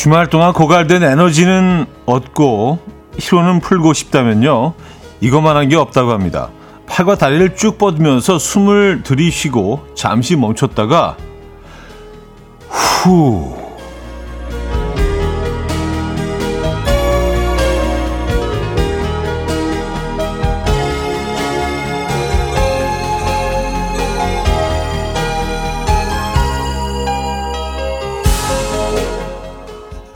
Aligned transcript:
주말 0.00 0.28
동안 0.28 0.54
고갈된 0.54 1.02
에너지는 1.02 1.84
얻고 2.06 2.78
피로는 3.18 3.60
풀고 3.60 3.92
싶다면요. 3.92 4.72
이것만 5.20 5.58
한 5.58 5.68
게 5.68 5.76
없다고 5.76 6.10
합니다. 6.10 6.48
팔과 6.86 7.16
다리를 7.16 7.54
쭉 7.54 7.76
뻗으면서 7.76 8.38
숨을 8.38 9.02
들이쉬고 9.02 9.88
잠시 9.94 10.36
멈췄다가 10.36 11.18
후 12.70 13.54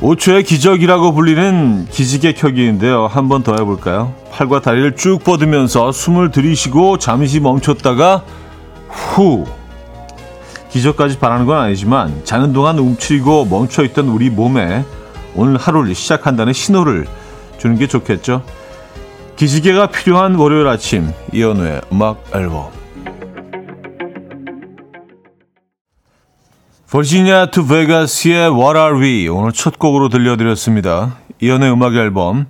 5초의 0.05 0.45
기적이라고 0.45 1.15
불리는 1.15 1.87
기지개 1.91 2.35
켜기인데요. 2.35 3.07
한 3.07 3.27
번 3.29 3.43
더 3.43 3.55
해볼까요? 3.59 4.12
팔과 4.33 4.61
다리를 4.61 4.97
쭉 4.97 5.25
뻗으면서 5.25 5.93
숨을 5.93 6.31
들이쉬고 6.31 6.99
잠시 6.99 7.41
멈췄다가 7.41 8.23
후 8.89 9.47
기적까지 10.71 11.19
바라는 11.19 11.47
건 11.47 11.57
아니지만 11.59 12.21
자는 12.25 12.53
동안 12.53 12.79
움츠리고 12.79 13.47
멈춰있던 13.47 14.09
우리 14.09 14.29
몸에 14.29 14.85
오늘 15.35 15.57
하루를 15.57 15.95
시작한다는 15.95 16.53
신호를 16.53 17.06
주는 17.56 17.78
게 17.78 17.87
좋겠죠. 17.87 18.43
기지개가 19.37 19.87
필요한 19.87 20.34
월요일 20.34 20.67
아침 20.69 21.11
이연우의 21.33 21.81
음악 21.93 22.23
앨범 22.34 22.69
버지니아 26.95 27.47
투 27.47 27.67
베가스의 27.67 28.53
What 28.53 28.78
Are 28.78 29.00
We 29.00 29.27
오늘 29.27 29.50
첫 29.50 29.81
곡으로 29.81 30.09
들려드렸습니다. 30.11 31.17
이현우의 31.41 31.73
음악 31.73 31.97
앨범 31.97 32.47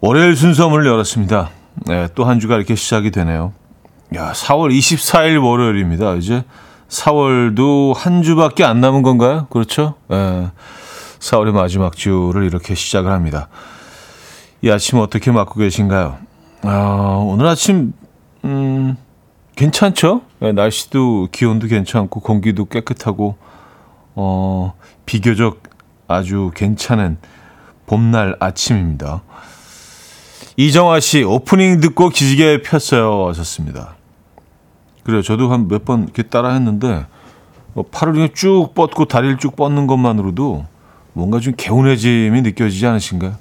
월요일 0.00 0.36
순서 0.36 0.68
문을 0.68 0.86
열었습니다. 0.86 1.50
네, 1.88 2.06
또 2.14 2.22
한 2.26 2.38
주가 2.38 2.54
이렇게 2.54 2.76
시작이 2.76 3.10
되네요. 3.10 3.52
야, 4.14 4.30
4월 4.30 4.70
24일 4.70 5.44
월요일입니다. 5.44 6.14
이제 6.14 6.44
4월도 6.88 7.92
한 7.96 8.22
주밖에 8.22 8.62
안 8.62 8.80
남은 8.80 9.02
건가요? 9.02 9.48
그렇죠? 9.50 9.94
네, 10.06 10.52
4월의 11.18 11.50
마지막 11.50 11.96
주를 11.96 12.44
이렇게 12.44 12.76
시작을 12.76 13.10
합니다. 13.10 13.48
이 14.62 14.70
아침 14.70 15.00
어떻게 15.00 15.32
맞고 15.32 15.58
계신가요? 15.58 16.18
아, 16.62 17.20
오늘 17.26 17.48
아침 17.48 17.94
음, 18.44 18.96
괜찮죠? 19.56 20.22
네, 20.40 20.52
날씨도 20.52 21.28
기온도 21.30 21.66
괜찮고 21.68 22.20
공기도 22.20 22.64
깨끗하고 22.64 23.36
어, 24.14 24.74
비교적 25.06 25.62
아주 26.08 26.50
괜찮은 26.54 27.18
봄날 27.86 28.36
아침입니다. 28.40 29.22
이정아 30.56 31.00
씨 31.00 31.22
오프닝 31.22 31.80
듣고 31.80 32.08
기지개 32.10 32.62
폈어요 32.62 33.28
하셨습니다. 33.28 33.94
그래요. 35.04 35.22
저도 35.22 35.50
한 35.52 35.68
몇 35.68 35.84
번 35.84 36.04
이렇게 36.04 36.22
따라 36.22 36.52
했는데 36.52 37.06
뭐 37.74 37.84
팔을 37.90 38.12
그냥 38.14 38.28
쭉 38.34 38.72
뻗고 38.74 39.06
다리를 39.06 39.38
쭉 39.38 39.56
뻗는 39.56 39.86
것만으로도 39.86 40.64
뭔가 41.12 41.40
좀 41.40 41.54
개운해짐이 41.56 42.42
느껴지지 42.42 42.86
않으신가요? 42.86 43.36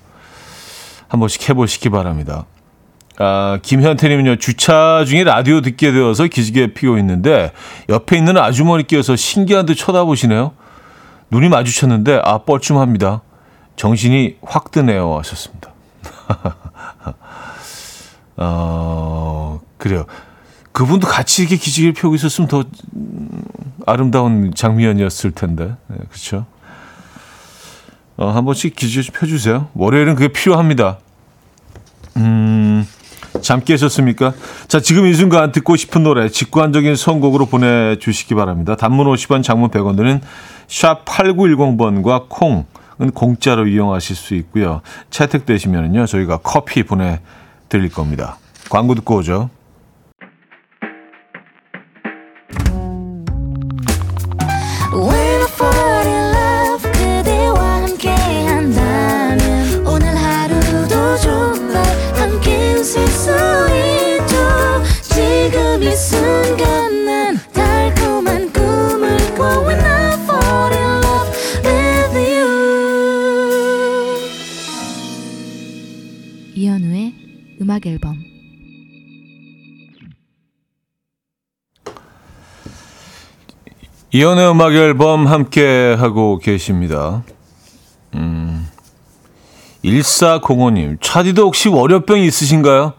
한 1.08 1.20
번씩 1.20 1.50
해보시기 1.50 1.90
바랍니다. 1.90 2.46
아, 3.20 3.60
김현태님은요, 3.62 4.38
주차 4.38 5.06
중에 5.06 5.24
라디오 5.24 5.62
듣게 5.62 5.92
되어서 5.92 6.28
기지개 6.28 6.74
피고 6.74 6.98
있는데, 6.98 7.52
옆에 7.90 8.18
있는 8.18 8.38
아주머니께서 8.38 9.16
신기한 9.16 9.66
듯 9.66 9.76
쳐다보시네요. 9.76 10.54
눈이 11.30 11.50
마주쳤는데, 11.50 12.22
아, 12.24 12.40
뻘쭘합니다. 12.40 13.22
정신이 13.76 14.38
확 14.42 14.72
드네요. 14.72 15.18
하셨습니다. 15.20 15.72
어, 18.38 19.62
그래요. 19.78 20.06
그분도 20.72 21.08
같이 21.08 21.44
이렇게 21.44 21.58
기지개를 21.58 21.94
펴고 21.94 22.16
있었으면 22.16 22.48
더 22.48 22.64
아름다운 23.86 24.54
장면이었을 24.56 25.32
텐데. 25.32 25.76
네, 25.88 25.98
그렇죠. 26.10 26.48
어, 28.18 28.30
한 28.30 28.46
번씩 28.46 28.76
기지개 28.76 29.04
좀 29.04 29.14
펴주세요. 29.14 29.70
월요일은 29.76 30.16
그게 30.16 30.30
필요합니다. 30.30 30.98
음, 32.18 32.88
잠 33.42 33.64
깨셨습니까? 33.64 34.34
자, 34.68 34.80
지금 34.80 35.06
이 35.06 35.14
순간 35.14 35.52
듣고 35.52 35.76
싶은 35.76 36.04
노래 36.04 36.30
직관적인 36.30 36.96
선곡으로 36.96 37.48
보내주시기 37.48 38.36
바랍니다. 38.36 38.76
단문 38.76 39.08
50원, 39.08 39.44
장문 39.44 39.70
100원 39.70 39.98
드는 39.98 40.22
샵 40.68 41.06
8910번과 41.06 42.26
콩은 42.30 43.12
공짜로 43.14 43.68
이용하실 43.68 44.16
수 44.16 44.36
있고요. 44.36 44.82
채택되시면요 45.10 46.06
저희가 46.06 46.38
커피 46.38 46.84
보내드릴 46.84 47.90
겁니다. 47.92 48.38
광고 48.70 48.96
듣고 48.96 49.18
오죠. 49.18 49.50
음악 77.74 77.88
앨범. 77.88 78.18
이연의 84.12 84.52
음악 84.52 84.74
앨범 84.74 85.26
함께 85.28 85.96
하고 85.98 86.38
계십니다. 86.38 87.24
음, 88.16 88.68
1405님, 89.84 90.98
차디도 91.02 91.44
혹시 91.44 91.70
월요병 91.70 92.20
있으신가요? 92.20 92.94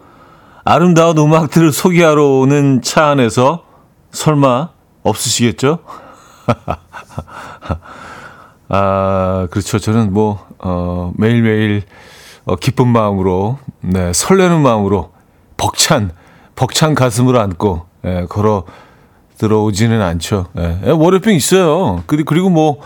아름다운 0.63 1.17
음악들을 1.17 1.71
소개하러 1.71 2.39
오는 2.39 2.81
차 2.81 3.07
안에서 3.07 3.63
설마 4.11 4.69
없으시겠죠? 5.03 5.79
아, 8.69 9.47
그렇죠. 9.51 9.77
저는 9.77 10.13
뭐, 10.13 10.47
어, 10.59 11.11
매일매일 11.17 11.83
어, 12.45 12.55
기쁜 12.55 12.87
마음으로, 12.87 13.59
네, 13.81 14.13
설레는 14.13 14.61
마음으로 14.61 15.11
벅찬, 15.57 16.11
벅찬 16.55 16.95
가슴을 16.95 17.37
안고, 17.37 17.85
예, 18.05 18.25
걸어 18.29 18.63
들어오지는 19.37 20.01
않죠. 20.01 20.47
예, 20.57 20.79
예 20.85 20.91
월요병 20.91 21.33
있어요. 21.33 22.03
그리고 22.07 22.49
뭐, 22.49 22.79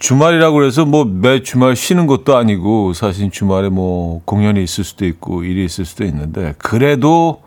주말이라고 0.00 0.56
그래서 0.56 0.84
뭐 0.86 1.04
매 1.04 1.42
주말 1.42 1.76
쉬는 1.76 2.06
것도 2.06 2.36
아니고 2.36 2.94
사실 2.94 3.30
주말에 3.30 3.68
뭐 3.68 4.22
공연이 4.24 4.62
있을 4.64 4.82
수도 4.82 5.04
있고 5.04 5.44
일이 5.44 5.64
있을 5.64 5.84
수도 5.84 6.04
있는데 6.04 6.54
그래도 6.58 7.42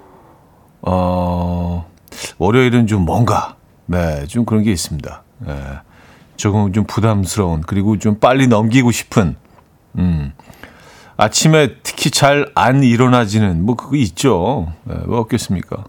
어 0.81 1.89
월요일은 2.37 2.87
좀 2.87 3.05
뭔가 3.05 3.55
네 3.87 4.25
좀 4.27 4.45
그런 4.45 4.63
게 4.63 4.71
있습니다. 4.71 5.23
네, 5.39 5.55
조금 6.37 6.71
좀 6.71 6.85
부담스러운 6.85 7.61
그리고 7.61 7.97
좀 7.97 8.19
빨리 8.19 8.47
넘기고 8.47 8.91
싶은 8.91 9.35
음 9.97 10.31
아침에 11.17 11.75
특히 11.83 12.11
잘 12.11 12.51
안 12.55 12.83
일어나지는 12.83 13.65
뭐 13.65 13.75
그거 13.75 13.95
있죠. 13.97 14.71
네, 14.83 14.95
뭐 15.07 15.19
없겠습니까? 15.19 15.83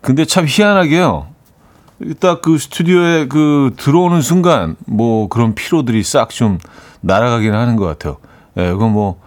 근데 0.00 0.24
참 0.24 0.46
희한하게요. 0.48 1.26
딱 2.18 2.40
그 2.42 2.58
스튜디오에 2.58 3.26
그 3.28 3.72
들어오는 3.76 4.22
순간 4.22 4.76
뭐 4.86 5.28
그런 5.28 5.54
피로들이 5.54 6.02
싹 6.02 6.30
좀 6.30 6.58
날아가긴 7.02 7.52
하는 7.54 7.76
것 7.76 7.84
같아요. 7.84 8.16
예, 8.56 8.62
네, 8.62 8.72
그건 8.72 8.92
뭐 8.92 9.20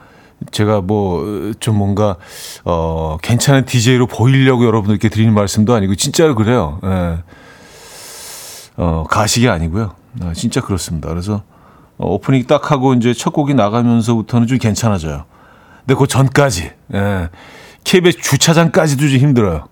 제가 0.52 0.82
뭐 0.82 1.54
좀 1.60 1.78
뭔가 1.78 2.18
어 2.66 3.18
괜찮은 3.22 3.66
DJ로 3.66 4.08
보이려고 4.08 4.66
여러분들께 4.66 5.10
드리는 5.10 5.34
말씀도 5.34 5.74
아니고 5.74 5.96
진짜로 5.96 6.36
그래요. 6.36 6.80
예. 6.84 6.88
네. 6.88 7.18
어 8.78 9.06
가식이 9.08 9.48
아니고요. 9.50 9.94
아, 10.22 10.34
진짜 10.34 10.62
그렇습니다. 10.62 11.10
그래서 11.10 11.44
어, 11.98 12.08
오프닝 12.14 12.46
딱 12.48 12.72
하고 12.72 12.94
이제 12.96 13.14
첫 13.14 13.32
곡이 13.32 13.54
나가면서부터는 13.54 14.48
좀 14.48 14.58
괜찮아져요. 14.58 15.26
근데 15.86 15.96
그 16.00 16.08
전까지, 16.08 16.72
예, 16.94 17.30
KBS 17.84 18.20
주차장까지도 18.22 19.08
좀 19.10 19.20
힘들어요. 19.20 19.66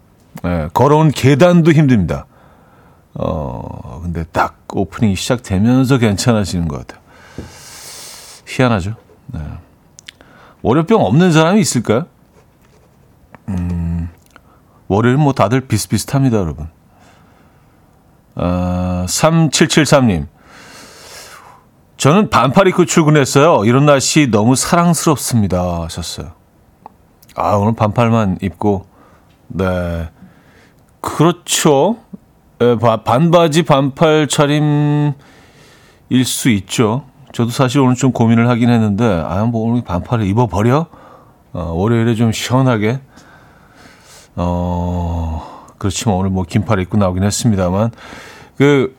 예, 0.45 0.67
걸어온 0.73 1.09
계단도 1.09 1.71
힘듭니다. 1.71 2.27
어, 3.13 3.99
근데 4.03 4.23
딱 4.31 4.63
오프닝이 4.73 5.15
시작되면서 5.15 5.97
괜찮아지는 5.97 6.67
것 6.67 6.79
같아요. 6.79 7.01
희한하죠. 8.47 8.95
네. 9.27 9.39
월요병 10.61 11.01
없는 11.01 11.31
사람이 11.31 11.59
있을까요? 11.59 12.05
음, 13.49 14.09
월요일 14.87 15.17
뭐 15.17 15.33
다들 15.33 15.61
비슷비슷합니다, 15.61 16.37
여러분. 16.37 16.69
아, 18.35 19.05
3773님. 19.07 20.27
저는 21.97 22.29
반팔 22.29 22.67
입고 22.69 22.85
출근했어요. 22.85 23.65
이런 23.65 23.85
날씨 23.85 24.29
너무 24.31 24.55
사랑스럽습니다. 24.55 25.83
하셨어요. 25.83 26.31
아, 27.35 27.55
오늘 27.55 27.75
반팔만 27.75 28.39
입고, 28.41 28.85
네. 29.47 30.09
그렇죠. 30.99 31.97
네, 32.61 32.75
반바지, 32.77 33.63
반팔 33.63 34.27
차림일 34.27 35.15
수 36.25 36.51
있죠. 36.51 37.05
저도 37.33 37.49
사실 37.49 37.79
오늘 37.79 37.95
좀 37.95 38.11
고민을 38.11 38.47
하긴 38.49 38.69
했는데, 38.69 39.03
아, 39.03 39.45
뭐 39.45 39.67
오늘 39.67 39.83
반팔을 39.83 40.27
입어버려? 40.27 40.85
어, 41.53 41.73
월요일에 41.73 42.13
좀 42.13 42.31
시원하게. 42.31 42.99
어, 44.35 45.65
그렇지만 45.79 46.17
오늘 46.17 46.29
뭐 46.29 46.43
긴팔 46.43 46.79
입고 46.81 46.97
나오긴 46.97 47.23
했습니다만, 47.23 47.89
그, 48.57 48.95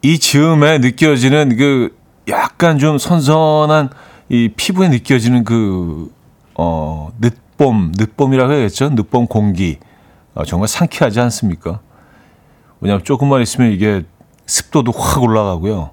이 0.00 0.20
즈음에 0.20 0.78
느껴지는 0.78 1.56
그 1.56 1.98
약간 2.28 2.78
좀 2.78 2.98
선선한 2.98 3.90
이 4.28 4.50
피부에 4.56 4.90
느껴지는 4.90 5.42
그, 5.42 6.12
어, 6.54 7.10
늦봄, 7.18 7.94
늦봄이라고 7.96 8.52
해야겠죠? 8.52 8.90
늦봄 8.90 9.26
공기. 9.26 9.80
어, 10.36 10.44
정말 10.44 10.68
상쾌하지 10.68 11.18
않습니까? 11.18 11.80
왜냐하면 12.80 13.04
조금만 13.04 13.42
있으면 13.42 13.72
이게 13.72 14.02
습도도 14.46 14.92
확 14.92 15.22
올라가고요. 15.22 15.90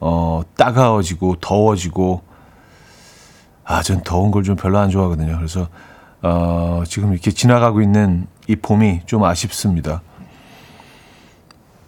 어, 0.00 0.42
따가워지고, 0.56 1.36
더워지고. 1.36 2.22
아, 3.64 3.82
전 3.82 4.02
더운 4.02 4.30
걸 4.30 4.42
좀 4.42 4.56
별로 4.56 4.78
안 4.78 4.90
좋아하거든요. 4.90 5.36
그래서, 5.36 5.68
어, 6.22 6.82
지금 6.86 7.12
이렇게 7.12 7.30
지나가고 7.30 7.80
있는 7.80 8.26
이 8.46 8.56
봄이 8.56 9.02
좀 9.06 9.24
아쉽습니다. 9.24 10.02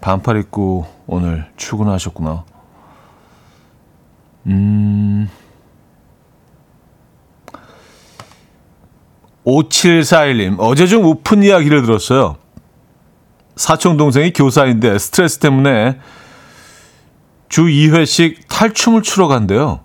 반팔 0.00 0.38
입고 0.38 0.86
오늘 1.06 1.46
출근하셨구나. 1.56 2.44
음. 4.46 5.28
5741님, 9.44 10.56
어제 10.58 10.86
좀 10.86 11.04
우픈 11.04 11.42
이야기를 11.42 11.82
들었어요. 11.82 12.36
사촌 13.56 13.96
동생이 13.96 14.32
교사인데 14.32 14.98
스트레스 14.98 15.38
때문에 15.38 15.98
주 17.48 17.64
2회씩 17.64 18.48
탈춤을 18.48 19.02
추러 19.02 19.28
간대요. 19.28 19.80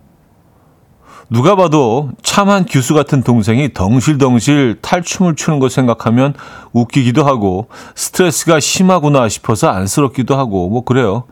누가 1.30 1.56
봐도 1.56 2.12
참한 2.22 2.66
규수 2.66 2.94
같은 2.94 3.24
동생이 3.24 3.74
덩실덩실 3.74 4.80
탈춤을 4.82 5.36
추는 5.38 5.60
거 5.60 5.70
생각하면 5.70 6.34
웃기기도 6.74 7.24
하고 7.24 7.70
스트레스가 7.96 8.60
심하구나 8.60 9.30
싶어서 9.30 9.70
안쓰럽기도 9.70 10.38
하고 10.38 10.68
뭐 10.68 10.84
그래요. 10.84 11.24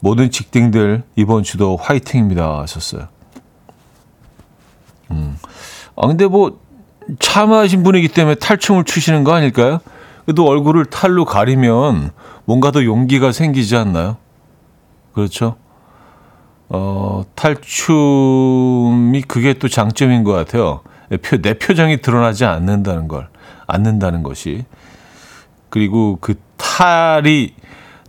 모든 0.00 0.30
직딩들 0.30 1.04
이번 1.16 1.42
주도 1.42 1.78
화이팅입니다 1.78 2.60
하셨어요. 2.60 3.08
음. 5.10 5.38
아 5.96 6.06
근데 6.06 6.26
뭐 6.26 6.60
참하신 7.18 7.82
분이기 7.82 8.08
때문에 8.08 8.34
탈춤을 8.34 8.84
추시는 8.84 9.24
거 9.24 9.32
아닐까요? 9.32 9.80
그래도 10.24 10.46
얼굴을 10.46 10.86
탈로 10.86 11.24
가리면 11.24 12.10
뭔가 12.44 12.70
더 12.70 12.84
용기가 12.84 13.32
생기지 13.32 13.76
않나요? 13.76 14.16
그렇죠? 15.12 15.56
어, 16.68 17.24
탈춤이 17.34 19.22
그게 19.26 19.54
또 19.54 19.68
장점인 19.68 20.24
것 20.24 20.32
같아요. 20.32 20.82
내 21.42 21.54
표정이 21.54 22.00
드러나지 22.00 22.44
않는다는 22.44 23.08
걸, 23.08 23.28
않는다는 23.66 24.22
것이. 24.22 24.64
그리고 25.68 26.18
그 26.20 26.34
탈이, 26.56 27.54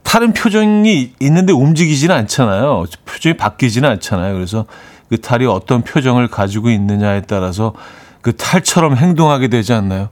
탈은 0.03 0.33
표정이 0.33 1.13
있는데 1.19 1.53
움직이지는 1.53 2.15
않잖아요. 2.15 2.85
표정이 3.05 3.37
바뀌지는 3.37 3.89
않잖아요. 3.89 4.33
그래서 4.33 4.65
그 5.09 5.19
탈이 5.19 5.45
어떤 5.45 5.81
표정을 5.81 6.27
가지고 6.27 6.69
있느냐에 6.69 7.21
따라서 7.21 7.73
그 8.21 8.35
탈처럼 8.35 8.95
행동하게 8.95 9.47
되지 9.47 9.73
않나요? 9.73 10.09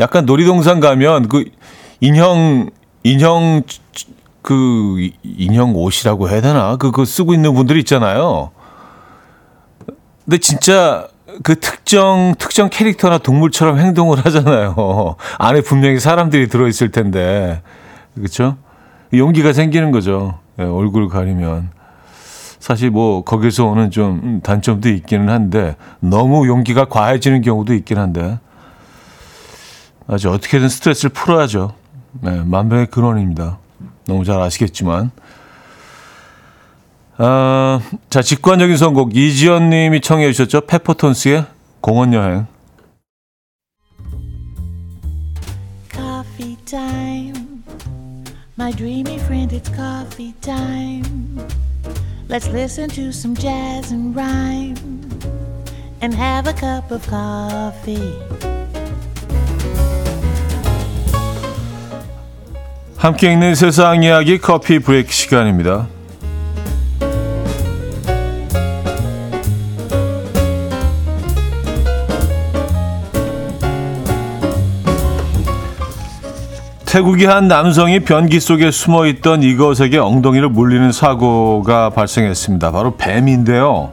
약간 0.00 0.26
놀이동산 0.26 0.80
가면 0.80 1.28
그 1.28 1.44
인형, 2.00 2.70
인형 3.02 3.62
그 4.42 5.10
인형 5.22 5.74
옷이라고 5.76 6.28
해야 6.28 6.40
되나? 6.40 6.76
그거 6.76 6.90
그 6.90 7.04
쓰고 7.04 7.34
있는 7.34 7.54
분들이 7.54 7.80
있잖아요. 7.80 8.50
근데 10.24 10.38
진짜 10.38 11.08
그 11.42 11.58
특정 11.58 12.34
특정 12.38 12.68
캐릭터나 12.68 13.18
동물처럼 13.18 13.78
행동을 13.78 14.24
하잖아요. 14.24 15.16
안에 15.38 15.60
분명히 15.62 16.00
사람들이 16.00 16.48
들어 16.48 16.68
있을 16.68 16.90
텐데. 16.90 17.62
그렇죠? 18.14 18.56
용기가 19.14 19.52
생기는 19.52 19.90
거죠. 19.90 20.38
네, 20.56 20.64
얼굴 20.64 21.08
가리면. 21.08 21.70
사실 22.58 22.90
뭐 22.90 23.24
거기서 23.24 23.66
오는 23.66 23.90
좀 23.90 24.40
단점도 24.42 24.88
있기는 24.88 25.28
한데 25.28 25.74
너무 25.98 26.46
용기가 26.46 26.84
과해지는 26.84 27.42
경우도 27.42 27.74
있긴 27.74 27.98
한데 27.98 28.38
아주 30.12 30.30
어떻게든 30.30 30.68
스트레스를 30.68 31.10
풀어야죠. 31.10 31.74
네, 32.20 32.42
만병의 32.44 32.88
근원입니다. 32.88 33.58
너무 34.06 34.26
잘 34.26 34.38
아시겠지만. 34.42 35.10
아, 37.16 37.80
자, 38.10 38.20
직관적인 38.20 38.76
선곡 38.76 39.16
이지연 39.16 39.70
님이 39.70 40.02
청해 40.02 40.30
주셨죠. 40.32 40.66
페퍼톤스의 40.66 41.46
공원 41.80 42.12
여행. 42.12 42.46
함께 63.02 63.32
읽는 63.32 63.56
세상 63.56 64.04
이야기 64.04 64.38
커피 64.38 64.78
브레이크 64.78 65.10
시간입니다. 65.10 65.88
태국의 76.86 77.26
한 77.26 77.48
남성이 77.48 77.98
변기 77.98 78.38
속에 78.38 78.70
숨어 78.70 79.06
있던 79.06 79.42
이것에게 79.42 79.98
엉덩이를 79.98 80.50
물리는 80.50 80.92
사고가 80.92 81.90
발생했습니다. 81.90 82.70
바로 82.70 82.94
뱀인데요. 82.96 83.90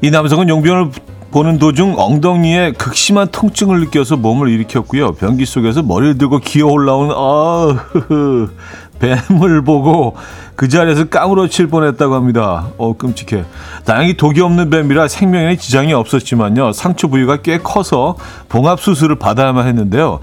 이 0.00 0.12
남성은 0.12 0.48
용변을 0.48 0.90
보는 1.34 1.58
도중 1.58 1.96
엉덩이에 1.98 2.74
극심한 2.78 3.26
통증을 3.26 3.80
느껴서 3.80 4.16
몸을 4.16 4.50
일으켰고요. 4.50 5.14
변기 5.14 5.44
속에서 5.44 5.82
머리를 5.82 6.16
들고 6.16 6.38
기어 6.38 6.68
올라온 6.68 7.10
아 7.10 7.86
뱀을 9.00 9.64
보고 9.64 10.14
그 10.54 10.68
자리에서 10.68 11.06
까무러칠 11.06 11.66
뻔했다고 11.66 12.14
합니다. 12.14 12.68
어 12.78 12.96
끔찍해. 12.96 13.42
다행히 13.84 14.16
독이 14.16 14.40
없는 14.42 14.70
뱀이라 14.70 15.08
생명에 15.08 15.56
지장이 15.56 15.92
없었지만요. 15.92 16.70
상처 16.70 17.08
부위가 17.08 17.38
꽤 17.38 17.58
커서 17.58 18.14
봉합 18.48 18.80
수술을 18.80 19.18
받아야만 19.18 19.66
했는데요. 19.66 20.20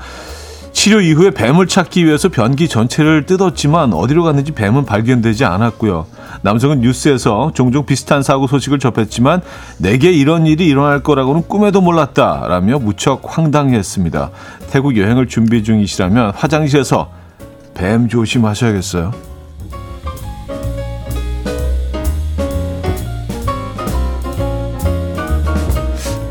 치료 0.74 1.02
이후에 1.02 1.32
뱀을 1.32 1.68
찾기 1.68 2.06
위해서 2.06 2.30
변기 2.30 2.68
전체를 2.68 3.26
뜯었지만 3.26 3.94
어디로 3.94 4.24
갔는지 4.24 4.52
뱀은 4.52 4.86
발견되지 4.86 5.46
않았고요. 5.46 6.08
남성은 6.42 6.82
뉴스에서 6.82 7.52
종종 7.54 7.86
비슷한 7.86 8.24
사고 8.24 8.48
소식을 8.48 8.80
접했지만 8.80 9.42
내게 9.78 10.12
이런 10.12 10.48
일이 10.48 10.66
일어날 10.68 11.04
거라고는 11.04 11.44
꿈에도 11.48 11.82
몰랐다라며 11.82 12.80
무척 12.80 13.22
황당했습니다. 13.26 14.32
태국 14.72 14.98
여행을 14.98 15.28
준비 15.28 15.64
중이시라면 15.64 16.32
화장실에서 16.36 17.12
뱀 17.74 18.08
조심하셔야겠어요. 18.08 19.12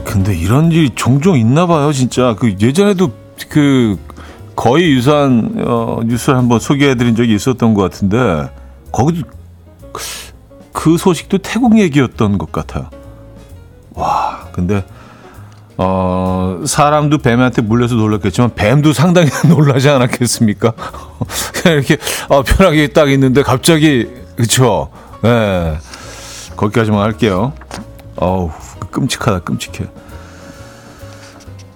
근데 0.04 0.36
이런 0.36 0.72
일이 0.72 0.90
종종 0.94 1.38
있나 1.38 1.66
봐요, 1.66 1.92
진짜. 1.92 2.34
그 2.38 2.54
예전에도 2.60 3.12
그 3.48 3.96
거의 4.60 4.90
유사한 4.90 5.54
어, 5.64 6.00
뉴스를 6.04 6.36
한번 6.36 6.60
소개해드린 6.60 7.16
적이 7.16 7.34
있었던 7.34 7.72
것 7.72 7.80
같은데 7.80 8.50
거기도 8.92 9.26
그 10.74 10.98
소식도 10.98 11.38
태국 11.38 11.78
얘기였던 11.78 12.36
것 12.36 12.52
같아요. 12.52 12.90
와, 13.94 14.46
근데 14.52 14.84
어, 15.78 16.60
사람도 16.66 17.18
뱀한테 17.18 17.62
물려서 17.62 17.94
놀랐겠지만 17.94 18.54
뱀도 18.54 18.92
상당히 18.92 19.30
놀라지 19.48 19.88
않았겠습니까? 19.88 20.74
그냥 21.54 21.78
이렇게 21.78 21.96
어, 22.28 22.42
편하게 22.42 22.88
딱 22.88 23.10
있는데 23.10 23.42
갑자기 23.42 24.10
그쵸? 24.36 24.90
네, 25.22 25.78
거기까지만 26.56 27.00
할게요. 27.00 27.54
어우, 28.16 28.50
끔찍하다, 28.90 29.38
끔찍해. 29.38 29.86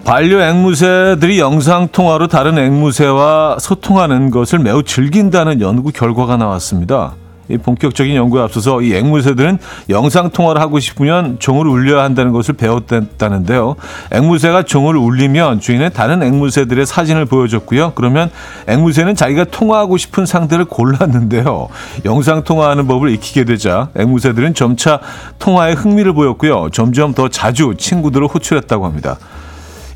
반려 0.04 0.42
앵무새들이 0.42 1.38
영상 1.38 1.88
통화로 1.88 2.26
다른 2.26 2.58
앵무새와 2.58 3.56
소통하는 3.58 4.30
것을 4.30 4.58
매우 4.58 4.82
즐긴다는 4.82 5.62
연구 5.62 5.92
결과가 5.92 6.36
나왔습니다. 6.36 7.14
이 7.48 7.56
본격적인 7.56 8.14
연구에 8.14 8.42
앞서서 8.42 8.82
이 8.82 8.94
앵무새들은 8.94 9.58
영상 9.88 10.28
통화를 10.28 10.60
하고 10.60 10.78
싶으면 10.78 11.38
종을 11.38 11.66
울려야 11.66 12.04
한다는 12.04 12.32
것을 12.32 12.52
배웠다는데요. 12.54 13.76
앵무새가 14.12 14.64
종을 14.64 14.94
울리면 14.94 15.60
주인은 15.60 15.90
다른 15.94 16.22
앵무새들의 16.22 16.84
사진을 16.84 17.24
보여줬고요. 17.24 17.92
그러면 17.94 18.30
앵무새는 18.66 19.14
자기가 19.14 19.44
통화하고 19.44 19.96
싶은 19.96 20.26
상대를 20.26 20.66
골랐는데요. 20.66 21.68
영상 22.04 22.44
통화하는 22.44 22.86
법을 22.86 23.08
익히게 23.10 23.44
되자 23.44 23.88
앵무새들은 23.96 24.52
점차 24.52 25.00
통화에 25.38 25.72
흥미를 25.72 26.12
보였고요. 26.12 26.68
점점 26.72 27.14
더 27.14 27.28
자주 27.28 27.74
친구들을 27.78 28.26
호출했다고 28.26 28.84
합니다. 28.84 29.16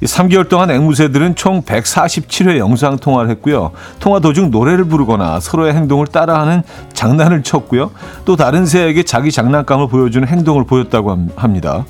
3개월 0.06 0.48
동안 0.48 0.70
앵무새들은 0.70 1.34
총 1.34 1.62
147회 1.62 2.58
영상 2.58 2.96
통화를 2.98 3.30
했고요. 3.30 3.72
통화 3.98 4.20
도중 4.20 4.50
노래를 4.50 4.84
부르거나 4.84 5.40
서로의 5.40 5.74
행동을 5.74 6.06
따라하는 6.06 6.62
장난을 6.92 7.42
쳤고요. 7.42 7.90
또 8.24 8.36
다른 8.36 8.64
새에게 8.66 9.02
자기 9.02 9.32
장난감을 9.32 9.88
보여주는 9.88 10.26
행동을 10.26 10.64
보였다고 10.64 11.28
합니다. 11.36 11.84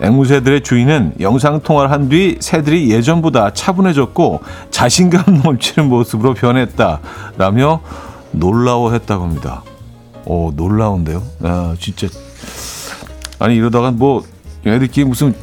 앵무새들의 0.00 0.62
주인은 0.62 1.14
영상 1.20 1.60
통화를 1.60 1.90
한 1.92 2.08
뒤 2.08 2.36
새들이 2.40 2.90
예전보다 2.90 3.52
차분해졌고 3.52 4.40
자신감 4.70 5.40
넘치는 5.44 5.88
모습으로 5.88 6.34
변했다라며 6.34 7.80
놀라워했다고 8.32 9.22
합니다. 9.22 9.62
오 10.26 10.50
놀라운데요. 10.56 11.22
아 11.44 11.74
진짜 11.78 12.08
아니 13.38 13.54
이러다가 13.54 13.92
뭐 13.92 14.24
얘네들끼리 14.66 15.06
무슨 15.06 15.34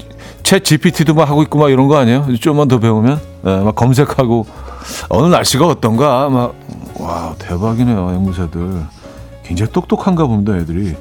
챗 0.51 0.63
GPT도 0.63 1.13
막 1.13 1.29
하고 1.29 1.41
있고 1.43 1.59
막 1.59 1.69
이런 1.69 1.87
거 1.87 1.97
아니에요? 1.97 2.27
좀만 2.39 2.67
더 2.67 2.79
배우면 2.79 3.19
네, 3.43 3.61
막 3.61 3.75
검색하고 3.75 4.45
어느 5.09 5.27
날씨가 5.27 5.67
어떤가 5.67 6.29
막 6.29 6.71
와 7.01 7.33
대박이네요 7.39 8.13
앵무새들 8.13 8.85
굉장히 9.43 9.71
똑똑한가 9.71 10.27
봅니다 10.27 10.55
애들이 10.55 10.95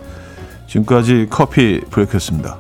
지금까지 0.67 1.27
커피 1.29 1.81
브레이크였습니다. 1.91 2.59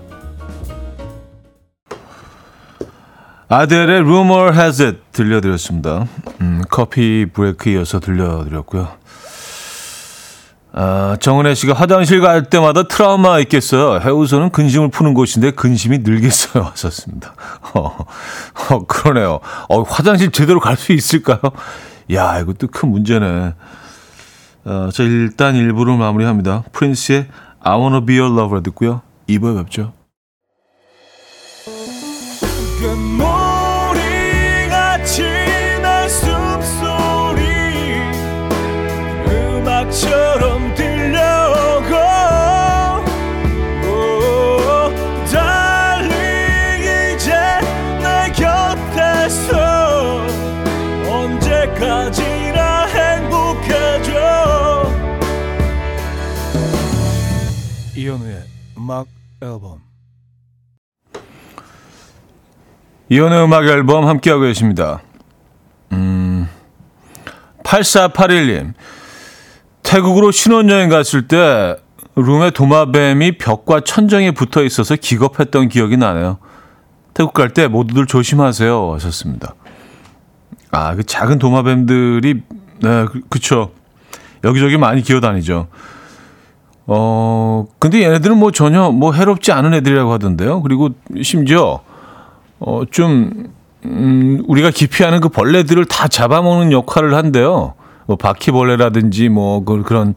아델의 3.49 4.01
Rumor 4.01 4.53
Has 4.53 4.83
It 4.83 4.99
들려드렸습니다. 5.13 6.07
음, 6.41 6.63
커피 6.71 7.27
브레이크 7.33 7.71
이어서 7.71 7.99
들려드렸고요. 8.01 8.89
아, 10.73 11.17
정은혜 11.21 11.55
씨가 11.55 11.75
화장실 11.75 12.21
갈 12.21 12.45
때마다 12.45 12.85
트라우마 12.85 13.41
있겠어요. 13.41 14.01
해우소는 14.01 14.51
근심을 14.51 14.91
푸는 14.91 15.15
곳인데 15.15 15.53
근심이 15.53 15.99
늘겠어요. 15.99 16.63
하셨습니다. 16.71 17.35
어, 17.75 17.97
어 18.71 18.87
그러네요. 18.87 19.41
어, 19.69 19.83
화장실 19.83 20.31
제대로 20.31 20.61
갈 20.61 20.77
수 20.77 20.93
있을까요? 20.93 21.41
야, 22.13 22.39
이것도 22.41 22.69
큰 22.69 22.91
문제네. 22.91 23.55
어, 24.65 24.89
자, 24.93 25.03
일단 25.03 25.55
1부를 25.55 25.97
마무리합니다. 25.97 26.65
프린스의 26.73 27.27
I 27.61 27.79
Wanna 27.79 28.07
Be 28.07 28.19
Your 28.19 28.35
Lover 28.35 28.63
듣고요. 28.63 29.03
2부에 29.29 29.57
뵙죠. 29.65 29.93
음악 58.91 59.07
앨범 59.41 59.79
이혼의 63.09 63.45
음악 63.45 63.65
앨범 63.67 64.07
함께하고 64.09 64.43
계십니다. 64.43 65.01
음, 65.93 66.49
8481님. 67.63 68.75
태국으로 69.85 70.33
신혼여행 70.33 70.89
갔을 70.89 71.29
때 71.29 71.77
룸에 72.17 72.51
도마뱀이 72.51 73.39
벽과 73.39 73.83
천정에 73.83 74.33
붙어 74.33 74.65
있어서 74.65 74.97
기겁했던 74.97 75.69
기억이 75.69 75.97
나네요. 75.97 76.39
태국 77.15 77.33
갈 77.33 77.51
때 77.51 77.69
모두들 77.69 78.07
조심하세요. 78.07 78.93
하셨습니다. 78.95 79.55
아, 80.73 80.97
그 80.97 81.05
작은 81.05 81.39
도마뱀들이, 81.39 82.43
네, 82.81 83.05
그, 83.07 83.21
그쵸. 83.29 83.73
여기저기 84.43 84.77
많이 84.79 85.03
기어다니죠. 85.03 85.69
어, 86.93 87.67
근데 87.79 88.03
얘네들은 88.03 88.37
뭐 88.37 88.51
전혀 88.51 88.91
뭐 88.91 89.13
해롭지 89.13 89.53
않은 89.53 89.75
애들이라고 89.75 90.13
하던데요. 90.13 90.61
그리고 90.63 90.89
심지어, 91.23 91.83
어, 92.59 92.83
좀, 92.91 93.53
음, 93.85 94.43
우리가 94.49 94.71
기피하는 94.71 95.21
그 95.21 95.29
벌레들을 95.29 95.85
다 95.85 96.09
잡아먹는 96.09 96.73
역할을 96.73 97.15
한대요. 97.15 97.75
뭐 98.07 98.17
바퀴벌레라든지 98.17 99.29
뭐 99.29 99.63
그, 99.65 99.85
그런, 99.85 100.17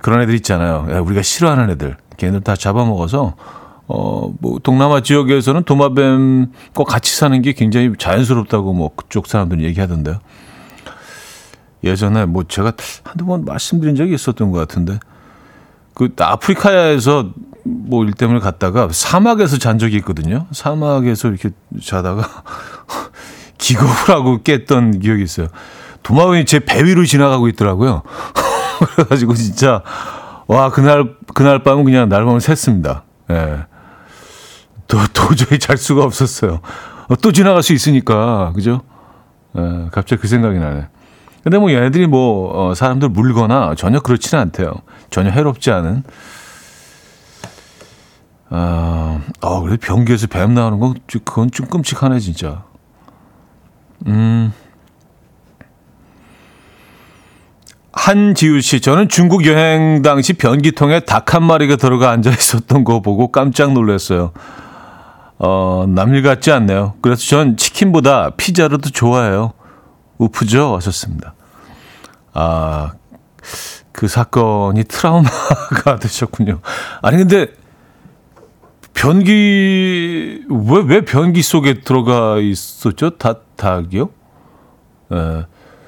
그런 0.00 0.22
애들 0.22 0.34
있잖아요. 0.34 1.04
우리가 1.04 1.22
싫어하는 1.22 1.70
애들. 1.70 1.96
걔네들 2.16 2.40
다 2.40 2.56
잡아먹어서, 2.56 3.34
어, 3.86 4.32
뭐, 4.40 4.58
동남아 4.60 5.02
지역에서는 5.02 5.62
도마뱀과 5.62 6.82
같이 6.84 7.14
사는 7.14 7.40
게 7.42 7.52
굉장히 7.52 7.92
자연스럽다고 7.96 8.72
뭐 8.72 8.90
그쪽 8.96 9.28
사람들은 9.28 9.62
얘기하던데요. 9.62 10.18
예전에 11.84 12.26
뭐 12.26 12.42
제가 12.42 12.72
한두 13.04 13.24
번 13.24 13.44
말씀드린 13.44 13.94
적이 13.94 14.14
있었던 14.14 14.50
것 14.50 14.58
같은데, 14.58 14.98
그 15.94 16.10
아프리카에서 16.18 17.30
뭐 17.64 18.04
일 18.04 18.12
때문에 18.12 18.40
갔다가 18.40 18.88
사막에서 18.90 19.58
잔 19.58 19.78
적이 19.78 19.96
있거든요. 19.98 20.46
사막에서 20.50 21.28
이렇게 21.28 21.50
자다가 21.84 22.28
기겁을 23.58 23.90
하고 24.08 24.42
깼던 24.42 24.98
기억이 25.00 25.22
있어요. 25.22 25.46
도마뱀이 26.02 26.44
제 26.46 26.58
배 26.58 26.82
위로 26.84 27.04
지나가고 27.04 27.46
있더라고요. 27.48 28.02
그래가지고 28.96 29.34
진짜 29.34 29.82
와 30.48 30.70
그날 30.70 31.14
그날 31.34 31.62
밤은 31.62 31.84
그냥 31.84 32.08
날밤을 32.08 32.40
샜습니다. 32.40 33.02
예. 33.30 33.66
도, 34.88 34.98
도저히 35.14 35.58
잘 35.60 35.76
수가 35.76 36.02
없었어요. 36.02 36.60
어, 37.08 37.16
또 37.22 37.30
지나갈 37.30 37.62
수 37.62 37.72
있으니까 37.72 38.52
그죠? 38.54 38.82
예, 39.56 39.88
갑자기 39.92 40.20
그 40.20 40.26
생각이 40.28 40.58
나네. 40.58 40.88
근데 41.42 41.58
뭐 41.58 41.72
얘네들이 41.72 42.06
뭐 42.06 42.50
어, 42.70 42.74
사람들 42.74 43.08
물거나 43.08 43.74
전혀 43.76 44.00
그렇지는 44.00 44.42
않대요. 44.42 44.72
전혀 45.10 45.30
해롭지 45.30 45.70
않은. 45.70 46.04
아, 48.50 49.20
어, 49.40 49.62
그래 49.62 49.76
변기에서 49.80 50.26
뱀 50.26 50.54
나오는 50.54 50.78
건 50.78 50.94
그건 51.24 51.50
좀 51.50 51.66
끔찍하네 51.66 52.20
진짜. 52.20 52.64
음. 54.06 54.52
한지우 57.94 58.60
씨, 58.62 58.80
저는 58.80 59.08
중국 59.08 59.46
여행 59.46 60.02
당시 60.02 60.32
변기통에 60.32 61.00
닭 61.00 61.34
한 61.34 61.44
마리가 61.44 61.76
들어가 61.76 62.10
앉아 62.10 62.30
있었던 62.30 62.84
거 62.84 63.00
보고 63.00 63.30
깜짝 63.32 63.72
놀랐어요. 63.72 64.32
어, 65.38 65.86
남일 65.88 66.22
같지 66.22 66.52
않네요. 66.52 66.94
그래서 67.00 67.22
전 67.22 67.56
치킨보다 67.56 68.30
피자를 68.36 68.78
더 68.80 68.90
좋아해요. 68.90 69.52
우프죠? 70.22 70.76
하셨습니다. 70.76 71.34
아, 72.32 72.92
그 73.92 74.08
사건이 74.08 74.84
트라우마가 74.84 75.98
되셨군요. 76.00 76.60
아니, 77.02 77.18
근데 77.18 77.48
변기, 78.94 80.44
왜, 80.48 80.82
왜 80.86 81.04
변기 81.04 81.42
속에 81.42 81.80
들어가 81.80 82.38
있었죠? 82.38 83.10
닭, 83.18 83.56
닭이요? 83.56 84.10
예. 85.12 85.46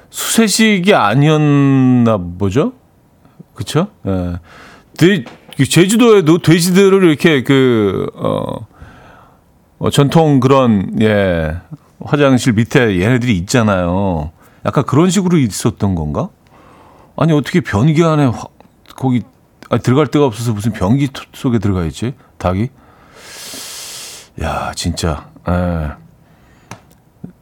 수세식이 0.09 0.93
아니었나 0.93 2.17
보죠? 2.37 2.73
그쵸? 3.53 3.87
예. 4.05 4.39
돼, 4.97 5.23
그 5.57 5.65
제주도에도 5.65 6.39
돼지들을 6.39 7.03
이렇게 7.05 7.43
그, 7.43 8.07
어, 8.15 8.67
어, 9.79 9.89
전통 9.89 10.39
그런, 10.39 11.01
예, 11.01 11.55
화장실 12.03 12.53
밑에 12.53 12.99
얘네들이 13.01 13.37
있잖아요. 13.39 14.31
약간 14.65 14.83
그런 14.85 15.09
식으로 15.09 15.37
있었던 15.37 15.95
건가? 15.95 16.29
아니 17.17 17.33
어떻게 17.33 17.61
변기 17.61 18.03
안에 18.03 18.25
화, 18.25 18.43
거기 18.95 19.21
아니, 19.69 19.81
들어갈 19.81 20.07
데가 20.07 20.25
없어서 20.25 20.53
무슨 20.53 20.73
변기 20.73 21.09
속에 21.33 21.59
들어가 21.59 21.85
있지? 21.85 22.13
닭이? 22.37 22.69
야 24.41 24.71
진짜 24.75 25.29
에. 25.47 25.51
예. 25.51 26.05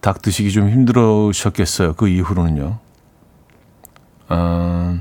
닭 0.03 0.21
드시기 0.21 0.51
좀 0.51 0.69
힘들으셨겠어요. 0.69 1.93
그 1.93 2.09
이후로는요. 2.09 2.77
어, 4.29 4.99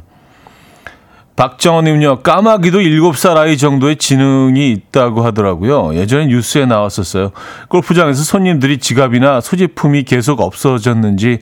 박정원님요, 1.37 2.21
까마귀도 2.21 2.79
7살 2.81 3.37
아이 3.37 3.57
정도의 3.57 3.97
지능이 3.97 4.71
있다고 4.71 5.25
하더라고요. 5.25 5.95
예전에 5.95 6.27
뉴스에 6.27 6.67
나왔었어요. 6.67 7.33
골프장에서 7.69 8.23
손님들이 8.23 8.79
지갑이나 8.79 9.41
소지품이 9.41 10.05
계속 10.05 10.41
없어졌는지 10.41 11.39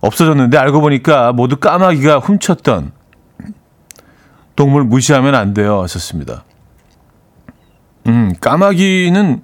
없어졌는데 0.00 0.58
알고 0.58 0.80
보니까 0.80 1.32
모두 1.32 1.56
까마귀가 1.56 2.18
훔쳤던 2.18 2.92
동물 4.56 4.84
무시하면 4.84 5.36
안 5.36 5.54
돼요. 5.54 5.80
하셨습니다. 5.82 6.44
음, 8.08 8.34
까마귀는 8.40 9.42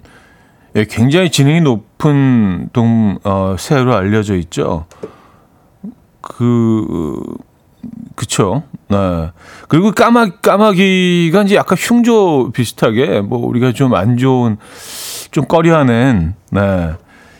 예, 0.77 0.85
굉장히 0.85 1.31
지능이 1.31 1.61
높은 1.61 2.69
동, 2.73 3.19
어, 3.25 3.57
새로 3.59 3.95
알려져 3.95 4.35
있죠. 4.37 4.87
그, 6.21 7.17
그쵸. 8.17 8.65
네. 8.89 9.31
그리고 9.69 9.93
까마, 9.93 10.31
까마귀가 10.43 11.43
이제 11.43 11.55
약간 11.57 11.77
흉조 11.79 12.51
비슷하게 12.53 13.21
뭐 13.21 13.47
우리가 13.47 13.73
좀 13.73 13.95
안 13.95 14.17
좋은, 14.17 14.57
좀 15.31 15.45
꺼려하는, 15.47 16.35
네. 16.51 16.93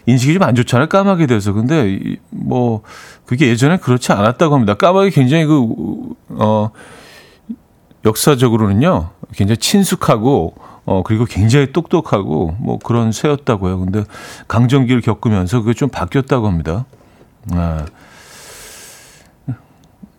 인식이 0.07 0.35
좀 0.35 0.43
안 0.43 0.55
좋잖아요. 0.55 0.89
까마귀에 0.89 1.27
대해서. 1.27 1.53
근데 1.53 1.99
뭐, 2.31 2.83
그게 3.27 3.49
예전에 3.49 3.79
그렇지 3.79 4.13
않았다고 4.13 4.55
합니다. 4.55 4.75
까마귀 4.75 5.11
굉장히 5.11 5.45
그, 5.47 6.15
어, 6.31 6.71
역사적으로는요. 8.05 9.11
굉장히 9.33 9.57
친숙하고, 9.59 10.55
어, 10.87 11.03
그리고 11.03 11.25
굉장히 11.27 11.73
똑똑하고 11.73 12.57
뭐 12.59 12.79
그런 12.79 13.13
새였다고요. 13.13 13.79
근데 13.81 14.05
강정기를 14.49 15.03
겪으면서 15.03 15.61
그게 15.61 15.75
좀 15.75 15.89
바뀌었다고 15.91 16.47
합니다. 16.47 16.87
아. 17.53 17.85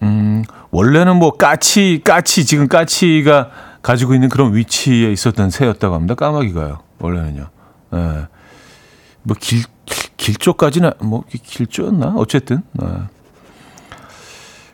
음, 0.03 0.43
원래는 0.71 1.17
뭐 1.17 1.31
까치, 1.31 2.01
까치, 2.03 2.45
지금 2.45 2.67
까치가 2.67 3.49
가지고 3.81 4.13
있는 4.13 4.29
그런 4.29 4.55
위치에 4.55 5.11
있었던 5.11 5.49
새였다고 5.49 5.95
합니다. 5.95 6.15
까마귀가요. 6.15 6.79
원래는요. 6.99 7.47
예. 7.93 8.27
뭐 9.23 9.35
길, 9.39 9.63
길조까지는, 10.17 10.91
뭐 11.01 11.23
길조였나? 11.31 12.13
어쨌든. 12.17 12.63
예. 12.81 12.87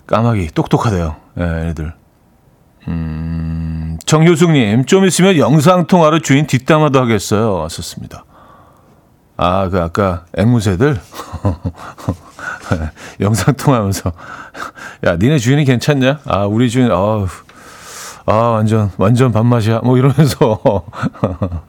까마귀, 0.08 0.50
똑똑하대요. 0.54 1.16
예, 1.40 1.70
애들. 1.70 1.94
음, 2.88 3.98
정효숙님, 4.06 4.86
좀 4.86 5.06
있으면 5.06 5.38
영상통화로 5.38 6.20
주인 6.20 6.46
뒷담화도 6.46 7.02
하겠어요. 7.02 7.54
왔었습니다. 7.54 8.26
아, 9.38 9.70
그 9.70 9.82
아까 9.82 10.26
앵무새들? 10.38 11.00
영상 13.20 13.54
통화하면서. 13.56 14.12
야, 15.06 15.18
니네 15.18 15.40
주인이 15.40 15.66
괜찮냐? 15.66 16.20
아, 16.26 16.46
우리 16.46 16.70
주인, 16.70 16.92
아우, 16.92 17.28
아, 18.26 18.34
완전, 18.34 18.92
완전 18.98 19.32
밥맛이야. 19.32 19.82
뭐 19.84 19.98
이러면서. 19.98 20.86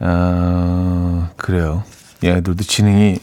아, 0.00 1.28
그래요. 1.36 1.82
얘네들도 2.22 2.62
지능이, 2.62 3.18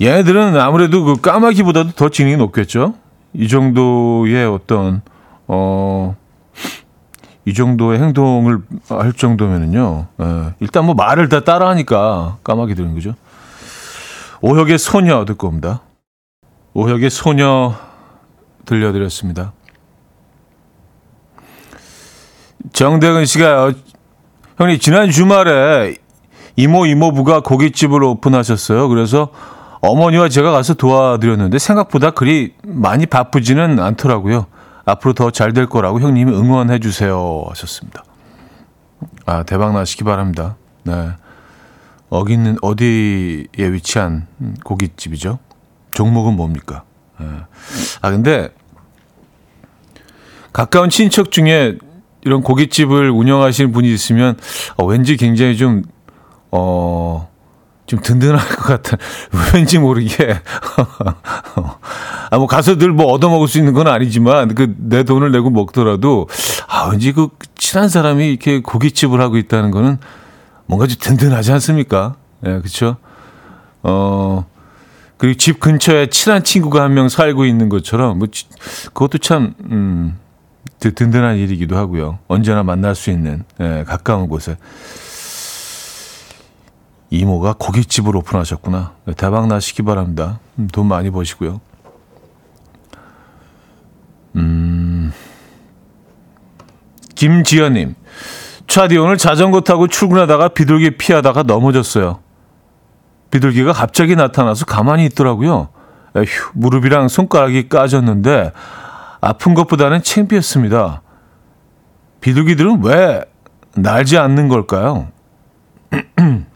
얘네들은 0.00 0.60
아무래도 0.60 1.04
그 1.04 1.20
까마귀보다도 1.20 1.92
더 1.92 2.08
지능이 2.10 2.36
높겠죠? 2.36 2.94
이 3.32 3.48
정도의 3.48 4.46
어떤, 4.46 5.02
어, 5.46 6.16
이 7.46 7.54
정도의 7.54 8.00
행동을 8.00 8.58
할 8.88 9.12
정도면은요, 9.12 10.06
예, 10.20 10.54
일단 10.58 10.84
뭐 10.84 10.96
말을 10.96 11.28
다 11.28 11.44
따라하니까 11.44 12.38
까마귀 12.42 12.74
들은 12.74 12.94
그죠? 12.94 13.14
오혁의 14.40 14.78
소녀 14.78 15.24
듣고 15.24 15.46
옵니다. 15.46 15.80
오혁의 16.74 17.08
소녀 17.08 17.74
들려드렸습니다. 18.64 19.52
정대근 22.72 23.26
씨가 23.26 23.72
형님 24.58 24.80
지난 24.80 25.10
주말에 25.12 25.94
이모 26.56 26.84
이모부가 26.84 27.40
고깃집을 27.40 28.02
오픈하셨어요. 28.02 28.88
그래서 28.88 29.30
어머니와 29.82 30.28
제가 30.28 30.50
가서 30.50 30.74
도와드렸는데 30.74 31.60
생각보다 31.60 32.10
그리 32.10 32.54
많이 32.64 33.06
바쁘지는 33.06 33.78
않더라고요. 33.78 34.46
앞으로 34.86 35.12
더 35.12 35.30
잘 35.30 35.52
될 35.52 35.66
거라고 35.66 36.00
형님이 36.00 36.32
응원해 36.32 36.78
주세요 36.78 37.44
하셨습니다. 37.48 38.04
아 39.26 39.42
대박 39.42 39.72
나시기 39.74 40.04
바랍니다. 40.04 40.56
네. 40.84 41.10
어기는 42.08 42.56
어디에 42.62 43.46
위치한 43.56 44.26
고깃집이죠? 44.64 45.38
종목은 45.92 46.34
뭡니까? 46.36 46.84
네. 47.18 47.26
아 48.00 48.10
근데 48.10 48.48
가까운 50.52 50.88
친척 50.88 51.30
중에 51.32 51.76
이런 52.22 52.42
고깃집을 52.42 53.10
운영하시는 53.10 53.72
분이 53.72 53.92
있으면 53.92 54.38
어, 54.76 54.84
왠지 54.84 55.16
굉장히 55.16 55.56
좀 55.56 55.82
어. 56.52 57.28
좀 57.86 58.00
든든할 58.00 58.38
것 58.48 58.64
같은 58.64 58.98
왠지 59.54 59.78
모르게 59.78 60.40
아 62.30 62.36
뭐 62.38 62.46
가서 62.46 62.76
늘 62.76 62.90
뭐 62.92 63.06
얻어 63.12 63.28
먹을 63.28 63.46
수 63.48 63.58
있는 63.58 63.72
건 63.72 63.86
아니지만 63.86 64.54
그 64.54 64.74
내 64.78 65.02
돈을 65.04 65.30
내고 65.32 65.50
먹더라도 65.50 66.28
아 66.68 66.88
왠지 66.90 67.12
그 67.12 67.28
친한 67.56 67.88
사람이 67.88 68.28
이렇게 68.28 68.60
고깃집을 68.60 69.20
하고 69.20 69.36
있다는 69.36 69.70
거는 69.70 69.98
뭔가 70.66 70.86
좀 70.86 70.96
든든하지 70.98 71.52
않습니까? 71.52 72.16
예, 72.44 72.58
그렇죠. 72.58 72.96
어 73.82 74.46
그리고 75.18 75.36
집 75.38 75.60
근처에 75.60 76.08
친한 76.08 76.42
친구가 76.44 76.82
한 76.82 76.92
명 76.94 77.08
살고 77.08 77.44
있는 77.46 77.68
것처럼 77.68 78.18
뭐 78.18 78.28
그것도 78.92 79.18
참 79.18 79.54
음, 79.70 80.18
든든한 80.80 81.36
일이기도 81.36 81.76
하고요. 81.76 82.18
언제나 82.28 82.62
만날 82.62 82.94
수 82.94 83.10
있는 83.10 83.44
예, 83.60 83.84
가까운 83.86 84.28
곳에. 84.28 84.56
이모가 87.16 87.54
고깃집을 87.58 88.16
오픈하셨구나. 88.16 88.92
대박 89.16 89.46
나시기 89.48 89.82
바랍니다. 89.82 90.40
음, 90.58 90.68
돈 90.72 90.86
많이 90.86 91.10
버시고요. 91.10 91.60
음, 94.36 95.12
김지연님, 97.14 97.94
차디 98.66 98.98
오늘 98.98 99.16
자전거 99.16 99.62
타고 99.62 99.88
출근하다가 99.88 100.48
비둘기 100.48 100.98
피하다가 100.98 101.44
넘어졌어요. 101.44 102.20
비둘기가 103.30 103.72
갑자기 103.72 104.14
나타나서 104.14 104.66
가만히 104.66 105.06
있더라고요. 105.06 105.68
에휴, 106.16 106.26
무릎이랑 106.54 107.08
손가락이 107.08 107.68
까졌는데 107.68 108.52
아픈 109.20 109.54
것보다는 109.54 110.02
창피했습니다. 110.02 111.02
비둘기들은 112.20 112.82
왜 112.84 113.24
날지 113.74 114.18
않는 114.18 114.48
걸까요? 114.48 115.08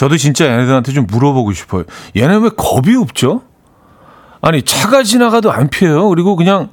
저도 0.00 0.16
진짜 0.16 0.46
얘네들한테 0.46 0.92
좀 0.92 1.06
물어보고 1.06 1.52
싶어요. 1.52 1.84
얘네 2.16 2.36
왜 2.36 2.48
겁이 2.48 2.96
없죠? 2.96 3.42
아니 4.40 4.62
차가 4.62 5.02
지나가도 5.02 5.52
안 5.52 5.68
피해요. 5.68 6.08
그리고 6.08 6.36
그냥 6.36 6.70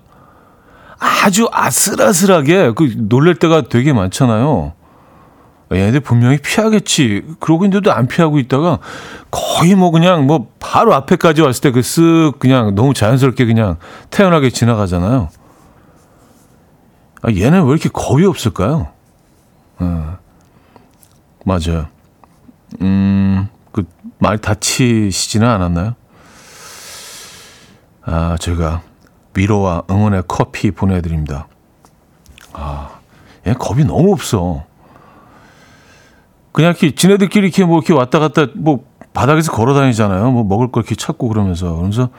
아주 0.97 1.49
아슬아슬하게 1.51 2.71
그 2.73 2.93
놀랄 2.95 3.35
때가 3.35 3.63
되게 3.63 3.91
많잖아요. 3.91 4.71
얘네들 5.73 5.99
분명히 5.99 6.37
피하겠지. 6.37 7.35
그러고 7.41 7.65
있는데도 7.65 7.91
안 7.91 8.07
피하고 8.07 8.39
있다가 8.39 8.79
거의 9.29 9.75
뭐 9.75 9.91
그냥 9.91 10.25
뭐 10.25 10.47
바로 10.61 10.93
앞에까지 10.93 11.41
왔을 11.41 11.59
때 11.59 11.71
그 11.71 11.81
쓱 11.81 12.39
그냥 12.39 12.75
너무 12.75 12.93
자연스럽게 12.93 13.45
그냥 13.45 13.75
태연하게 14.09 14.51
지나가잖아요. 14.51 15.27
아, 17.23 17.29
얘는 17.29 17.65
왜 17.65 17.71
이렇게 17.71 17.89
겁이 17.91 18.25
없을까요? 18.25 18.87
어, 19.79 20.17
맞아요. 21.43 21.87
음, 22.81 23.47
그, 23.71 23.83
많이 24.19 24.39
다치시지는 24.39 25.47
않았나요? 25.47 25.95
아, 28.03 28.37
제가 28.39 28.81
위로와 29.35 29.83
응원의 29.89 30.23
커피 30.27 30.71
보내드립니다. 30.71 31.47
아, 32.53 32.99
얘 33.45 33.53
겁이 33.53 33.85
너무 33.85 34.11
없어. 34.11 34.65
그냥 36.51 36.71
이렇게 36.71 36.95
지네들끼리 36.95 37.47
이렇게 37.47 37.63
뭐 37.65 37.77
이렇게 37.77 37.93
왔다 37.93 38.17
갔다 38.17 38.47
뭐 38.55 38.83
바닥에서 39.13 39.51
걸어 39.51 39.73
다니잖아요. 39.73 40.31
뭐 40.31 40.43
먹을 40.43 40.71
걸 40.71 40.81
이렇게 40.81 40.95
찾고 40.95 41.27
그러면서. 41.27 41.73
그러면서, 41.73 42.09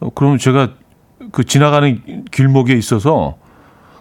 어, 0.00 0.10
그러면 0.14 0.38
제가 0.38 0.70
그 1.32 1.44
지나가는 1.44 2.24
길목에 2.30 2.74
있어서 2.74 3.36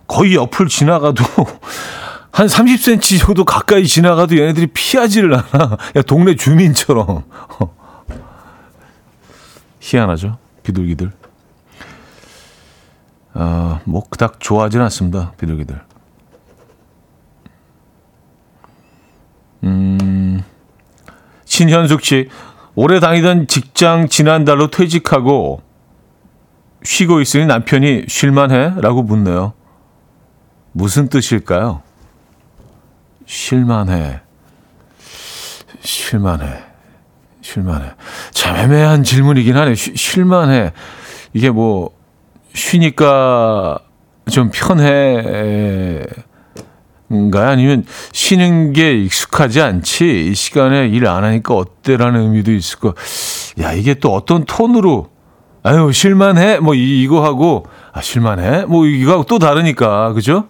거의 0.08 0.36
옆을 0.36 0.68
지나가도 0.68 1.24
한 2.32 2.48
30cm 2.48 3.20
정도 3.20 3.46
가까이 3.46 3.86
지나가도 3.86 4.38
얘네들이 4.38 4.68
피하지를 4.68 5.34
않아. 5.34 5.78
야, 5.96 6.02
동네 6.04 6.36
주민처럼. 6.36 7.24
희한하죠? 9.80 10.38
비둘기들. 10.64 11.12
어, 13.34 13.80
뭐, 13.86 14.04
그닥 14.10 14.40
좋아하진 14.40 14.82
않습니다. 14.82 15.32
비둘기들. 15.38 15.82
음, 19.64 20.44
신현숙 21.46 22.04
씨. 22.04 22.30
오래 22.76 23.00
다니던 23.00 23.48
직장 23.48 24.08
지난달로 24.08 24.70
퇴직하고 24.70 25.62
쉬고 26.84 27.22
있으니 27.22 27.48
남편이 27.48 28.06
쉴만해? 28.08 28.76
라고 28.82 29.02
묻네요. 29.02 29.54
무슨 30.74 31.10
뜻일까요? 31.10 31.82
쉴만해. 33.28 34.22
쉴만해. 35.82 36.64
쉴만해. 37.42 37.92
참 38.32 38.56
애매한 38.56 39.04
질문이긴 39.04 39.56
하네. 39.56 39.76
쉴, 39.76 40.26
만해. 40.26 40.72
이게 41.34 41.50
뭐 41.50 41.92
쉬니까 42.54 43.80
좀 44.32 44.50
편해 44.52 46.04
인가요? 47.10 47.50
아니면 47.50 47.86
쉬는 48.12 48.74
게 48.74 48.94
익숙하지 48.94 49.62
않지 49.62 50.30
이 50.30 50.34
시간에 50.34 50.88
일 50.88 51.06
안 51.08 51.24
하니까 51.24 51.54
어때라는 51.54 52.22
의미도 52.22 52.52
있을 52.54 52.80
거. 52.80 52.96
야 53.62 53.72
이게 53.74 53.94
또 53.94 54.14
어떤 54.14 54.46
톤으로 54.46 55.10
아유 55.64 55.92
실만해 55.94 56.60
뭐 56.60 56.74
이거 56.76 57.24
하고 57.24 57.66
아 57.94 58.02
실만해 58.02 58.66
뭐 58.66 58.86
이거 58.86 59.12
하고 59.14 59.24
또 59.24 59.38
다르니까 59.40 60.14
그죠? 60.14 60.48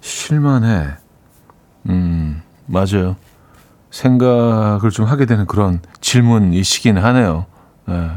실만해. 0.00 1.01
음 1.88 2.42
맞아요. 2.66 3.16
생각을 3.90 4.90
좀 4.90 5.04
하게 5.06 5.26
되는 5.26 5.46
그런 5.46 5.80
질문이시긴 6.00 6.96
하네요. 6.98 7.46
네. 7.86 8.10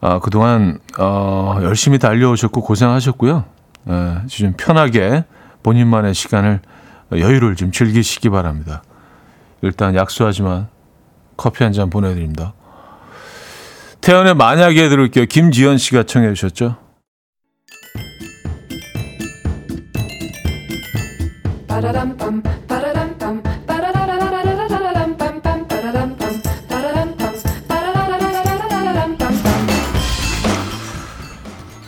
아, 0.00 0.18
그동안, 0.20 0.78
어, 0.98 1.58
열심히 1.62 1.98
달려오셨고 1.98 2.62
고생하셨고요. 2.62 3.44
예, 3.90 4.16
좀 4.28 4.54
편하게 4.56 5.24
본인만의 5.62 6.14
시간을 6.14 6.60
여유를 7.12 7.56
좀 7.56 7.70
즐기시기 7.70 8.30
바랍니다. 8.30 8.82
일단 9.60 9.94
약소하지만 9.94 10.68
커피 11.36 11.64
한 11.64 11.72
잔 11.74 11.90
보내드립니다. 11.90 12.54
태연의 14.00 14.34
만약에 14.34 14.88
들을게요. 14.88 15.26
김지연 15.26 15.76
씨가 15.76 16.04
청해 16.04 16.32
주셨죠. 16.32 16.76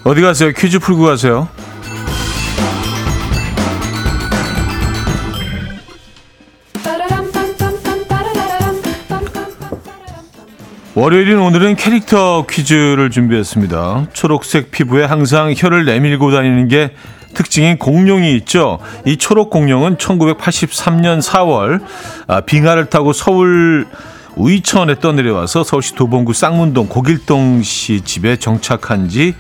어디 0.05 0.21
가세요? 0.21 0.53
퀴즈 0.53 0.79
풀고 0.79 1.05
가세요. 1.05 1.49
월요일인 10.95 11.39
오늘은 11.39 11.77
캐릭터 11.77 12.45
퀴즈를 12.47 13.11
준비했습니다. 13.11 14.09
초록색 14.13 14.71
피부에 14.71 15.05
항상 15.05 15.55
혀를 15.57 15.85
내밀고 15.85 16.31
다니는 16.31 16.69
게 16.69 16.91
특징인 17.35 17.79
공룡이 17.79 18.35
있죠. 18.37 18.79
이 19.05 19.17
초록 19.17 19.51
공룡은 19.51 19.97
1983년 19.97 21.23
4월 21.23 21.81
아, 22.27 22.41
빙하를 22.43 22.87
타고 22.87 23.13
서울 23.13 23.87
우이천에 24.37 24.99
떠내려와서 25.01 25.65
서울시 25.65 25.95
도봉구 25.95 26.33
쌍문동 26.33 26.89
고길동 26.89 27.63
씨 27.63 28.01
집에 28.03 28.37
정착한 28.37 29.09
지 29.09 29.35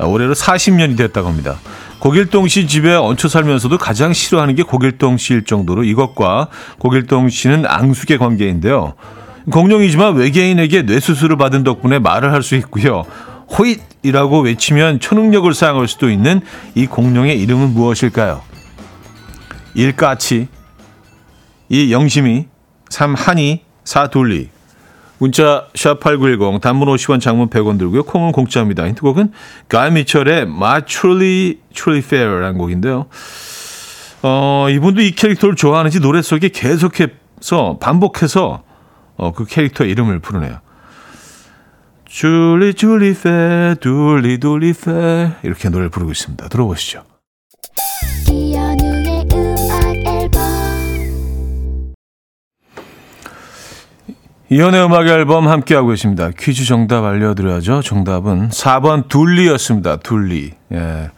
올해로 0.00 0.34
40년이 0.34 0.96
됐다고 0.96 1.28
합니다. 1.28 1.58
고길동 2.00 2.48
씨 2.48 2.66
집에 2.66 2.94
얹혀 2.94 3.28
살면서도 3.28 3.78
가장 3.78 4.12
싫어하는 4.12 4.56
게 4.56 4.64
고길동 4.64 5.18
씨일 5.18 5.44
정도로 5.44 5.84
이것과 5.84 6.48
고길동 6.78 7.28
씨는 7.28 7.64
앙숙의 7.66 8.18
관계인데요. 8.18 8.94
공룡이지만 9.50 10.16
외계인에게 10.16 10.82
뇌수술을 10.82 11.36
받은 11.36 11.62
덕분에 11.62 11.98
말을 12.00 12.32
할 12.32 12.42
수 12.42 12.56
있고요. 12.56 13.04
호잇이라고 13.58 14.40
외치면 14.40 15.00
초능력을 15.00 15.52
사용할 15.54 15.88
수도 15.88 16.10
있는 16.10 16.40
이 16.74 16.86
공룡의 16.86 17.40
이름은 17.40 17.74
무엇일까요? 17.74 18.42
1. 19.74 19.96
까치 19.96 20.48
2. 21.68 21.92
영심이 21.92 22.46
3. 22.88 23.14
한이 23.14 23.62
4. 23.84 24.08
돌리 24.08 24.50
문자 25.18 25.68
샵8910 25.74 26.60
단문 26.60 26.88
50원 26.88 27.20
장문 27.20 27.48
100원 27.48 27.78
들고요. 27.78 28.02
콩은 28.02 28.32
공짜입니다. 28.32 28.88
힌트곡은 28.88 29.30
가이 29.68 29.92
미철의 29.92 30.42
My 30.42 30.82
Truly 30.82 31.58
Truly 31.72 32.02
Fair라는 32.04 32.58
곡인데요. 32.58 33.06
어, 34.22 34.66
이분도 34.70 35.00
이 35.00 35.12
캐릭터를 35.12 35.54
좋아하는지 35.54 36.00
노래 36.00 36.22
속에 36.22 36.48
계속해서 36.48 37.78
반복해서 37.80 38.64
어, 39.16 39.32
그 39.32 39.44
캐릭터의 39.44 39.92
이름을 39.92 40.18
부르네요. 40.18 40.58
줄리 42.12 42.74
줄리 42.74 43.14
페 43.14 43.74
둘리 43.80 44.36
둘리 44.36 44.74
페 44.74 45.30
이렇게 45.42 45.70
노래를 45.70 45.88
부르고 45.88 46.12
있습니다. 46.12 46.46
들어보시죠. 46.48 47.04
이연의 54.50 54.84
음악 54.84 55.08
앨범 55.08 55.48
함께하고 55.48 55.88
계십니다. 55.88 56.28
퀴즈 56.38 56.66
정답 56.66 57.02
알려드려야죠. 57.04 57.80
정답은 57.80 58.50
4번 58.50 59.08
둘리였습니다. 59.08 59.96
둘리. 59.96 60.52
예. 60.70 61.10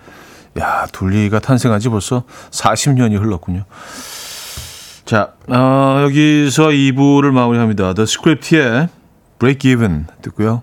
야, 0.61 0.87
둘리가 0.92 1.40
탄생한 1.40 1.80
지 1.80 1.88
벌써 1.88 2.22
40년이 2.52 3.20
흘렀군요. 3.20 3.64
자, 5.04 5.33
어, 5.48 6.02
여기서 6.04 6.68
2부를 6.68 7.33
마무리합니다. 7.33 7.94
The 7.94 8.04
Script의 8.04 8.88
Break 9.40 9.68
Even 9.72 10.07
듣고요. 10.22 10.62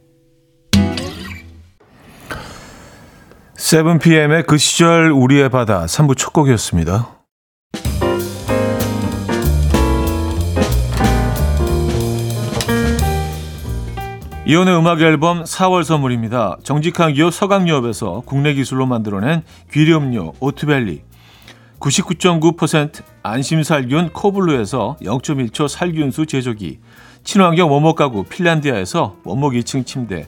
7pm의 3.71 4.45
그 4.47 4.57
시절 4.57 5.11
우리의 5.11 5.47
바다 5.47 5.85
3부 5.85 6.17
첫 6.17 6.33
곡이었습니다. 6.33 7.07
이혼의 14.45 14.77
음악 14.77 14.99
앨범 14.99 15.45
4월 15.45 15.85
선물입니다. 15.85 16.57
정직한 16.63 17.13
기업 17.13 17.33
서강유업에서 17.33 18.23
국내 18.25 18.53
기술로 18.53 18.85
만들어낸 18.85 19.41
귀리음료 19.71 20.33
오트벨리 20.41 21.03
99.9% 21.79 23.03
안심살균 23.23 24.09
코블루에서 24.09 24.97
0.1초 25.01 25.69
살균수 25.69 26.25
제조기 26.25 26.79
친환경 27.23 27.71
원목 27.71 27.95
가구 27.95 28.25
핀란디아에서 28.25 29.15
원목 29.23 29.53
2층 29.53 29.85
침대 29.85 30.27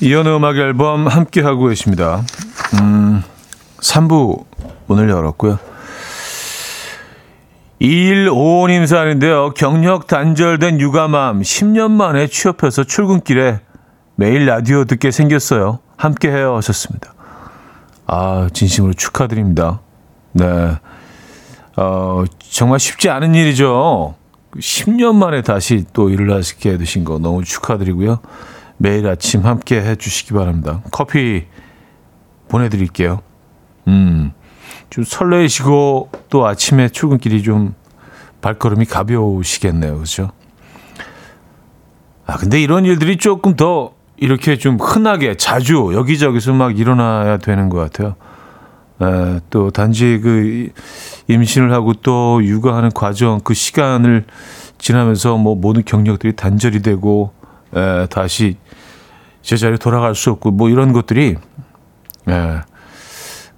이연의 0.00 0.34
음악 0.34 0.56
앨범 0.56 1.06
함께 1.06 1.42
하고 1.42 1.68
계십니다. 1.68 2.24
음, 2.80 3.22
3부 3.76 4.44
오늘 4.88 5.10
열었고요. 5.10 5.60
2155님 7.80 8.88
사연인데요. 8.88 9.50
경력 9.50 10.08
단절된 10.08 10.80
육아맘 10.80 11.40
10년 11.42 11.92
만에 11.92 12.26
취업해서 12.26 12.82
출근길에 12.82 13.60
매일 14.16 14.46
라디오 14.46 14.84
듣게 14.86 15.12
생겼어요. 15.12 15.78
함께 15.98 16.30
해요 16.30 16.56
하셨습니다. 16.56 17.12
아, 18.06 18.48
진심으로 18.54 18.94
축하드립니다. 18.94 19.80
네. 20.32 20.46
어, 21.76 22.24
정말 22.38 22.78
쉽지 22.78 23.10
않은 23.10 23.34
일이죠. 23.34 24.14
10년 24.56 25.16
만에 25.16 25.42
다시 25.42 25.84
또 25.92 26.08
일을 26.08 26.32
하시게 26.32 26.78
되신 26.78 27.04
거 27.04 27.18
너무 27.18 27.44
축하드리고요. 27.44 28.20
매일 28.78 29.06
아침 29.08 29.44
함께 29.44 29.82
해 29.82 29.96
주시기 29.96 30.32
바랍니다. 30.32 30.82
커피 30.90 31.46
보내드릴게요. 32.48 33.20
음, 33.88 34.32
좀 34.88 35.04
설레시고 35.04 36.10
또 36.30 36.46
아침에 36.46 36.88
출근길이 36.88 37.42
좀 37.42 37.74
발걸음이 38.40 38.86
가벼우시겠네요. 38.86 39.98
그죠? 39.98 40.30
아, 42.24 42.36
근데 42.36 42.62
이런 42.62 42.84
일들이 42.84 43.16
조금 43.16 43.56
더 43.56 43.97
이렇게 44.18 44.56
좀 44.58 44.76
흔하게 44.76 45.36
자주 45.36 45.90
여기저기서 45.92 46.52
막 46.52 46.78
일어나야 46.78 47.38
되는 47.38 47.68
것 47.68 47.78
같아요. 47.78 48.16
에, 49.00 49.40
또 49.50 49.70
단지 49.70 50.18
그 50.22 50.68
임신을 51.28 51.72
하고 51.72 51.94
또 51.94 52.40
육아하는 52.42 52.90
과정 52.92 53.40
그 53.42 53.54
시간을 53.54 54.24
지나면서 54.78 55.36
뭐 55.36 55.54
모든 55.54 55.84
경력들이 55.84 56.34
단절이 56.36 56.82
되고 56.82 57.32
에, 57.74 58.06
다시 58.06 58.56
제자리에 59.42 59.78
돌아갈 59.78 60.14
수 60.14 60.30
없고 60.30 60.50
뭐 60.50 60.68
이런 60.68 60.92
것들이 60.92 61.36
예. 62.28 62.60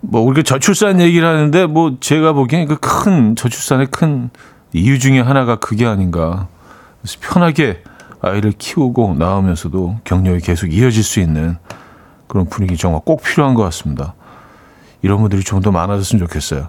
뭐 0.02 0.22
우리가 0.22 0.42
저출산 0.42 1.00
얘기를 1.00 1.26
하는데 1.26 1.66
뭐 1.66 1.96
제가 2.00 2.32
보기엔 2.32 2.68
그 2.68 2.76
큰 2.76 3.34
저출산의 3.36 3.88
큰 3.90 4.30
이유 4.72 4.98
중에 4.98 5.20
하나가 5.20 5.56
그게 5.56 5.86
아닌가. 5.86 6.48
그래서 7.00 7.18
편하게 7.20 7.82
아이를 8.22 8.52
키우고 8.52 9.14
나오면서도 9.14 10.00
경력이 10.04 10.40
계속 10.40 10.72
이어질 10.72 11.02
수 11.02 11.20
있는 11.20 11.56
그런 12.28 12.46
분위기 12.48 12.76
정말 12.76 13.00
꼭 13.04 13.22
필요한 13.22 13.54
것 13.54 13.62
같습니다. 13.64 14.14
이런 15.02 15.18
분들이 15.20 15.42
좀 15.42 15.61
더 15.62 15.70
많아졌으면 15.70 16.26
좋겠어요. 16.26 16.68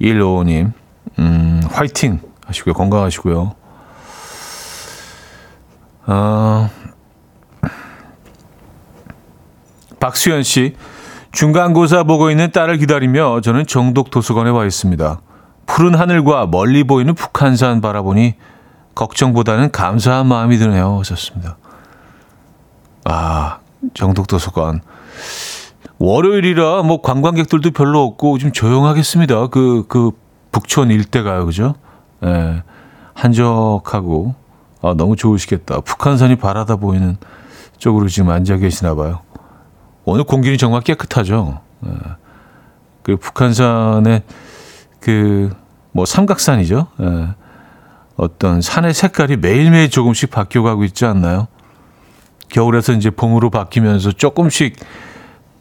155님, 0.00 0.72
음, 1.18 1.62
화이팅 1.70 2.20
하시고요. 2.46 2.74
건강하시고요. 2.74 3.54
아, 6.06 6.68
박수현 10.00 10.42
씨, 10.42 10.76
중간고사 11.32 12.04
보고 12.04 12.30
있는 12.30 12.50
딸을 12.52 12.76
기다리며 12.78 13.40
저는 13.40 13.66
정독 13.66 14.10
도서관에 14.10 14.50
와 14.50 14.66
있습니다. 14.66 15.20
푸른 15.66 15.94
하늘과 15.94 16.46
멀리 16.46 16.84
보이는 16.84 17.14
북한산 17.14 17.80
바라보니 17.80 18.34
걱정보다는 18.94 19.70
감사한 19.70 20.26
마음이 20.26 20.56
드네요. 20.58 20.98
하셨습니다. 21.00 21.56
아, 23.04 23.58
정독 23.94 24.26
도서관. 24.26 24.80
월요일이라 25.98 26.82
뭐 26.82 27.00
관광객들도 27.00 27.70
별로 27.72 28.02
없고 28.02 28.38
좀 28.38 28.52
조용하겠습니다. 28.52 29.48
그, 29.48 29.84
그 29.88 30.12
북촌 30.52 30.90
일대가요. 30.90 31.46
그죠? 31.46 31.74
예. 32.24 32.62
한적하고, 33.14 34.34
아, 34.82 34.94
너무 34.96 35.16
좋으시겠다. 35.16 35.80
북한산이 35.80 36.36
바라다 36.36 36.76
보이는 36.76 37.16
쪽으로 37.78 38.08
지금 38.08 38.30
앉아 38.30 38.56
계시나 38.56 38.94
봐요. 38.94 39.20
오늘 40.04 40.24
공기는 40.24 40.58
정말 40.58 40.80
깨끗하죠. 40.80 41.60
예. 41.86 41.90
그 43.02 43.16
북한산의 43.16 44.22
그 45.00 45.64
뭐 45.94 46.04
삼각산이죠. 46.04 46.88
예. 47.00 47.28
어떤 48.16 48.60
산의 48.60 48.94
색깔이 48.94 49.36
매일매일 49.36 49.90
조금씩 49.90 50.30
바뀌어가고 50.30 50.84
있지 50.84 51.04
않나요? 51.04 51.48
겨울에서 52.48 52.92
이제 52.92 53.10
봄으로 53.10 53.50
바뀌면서 53.50 54.12
조금씩 54.12 54.76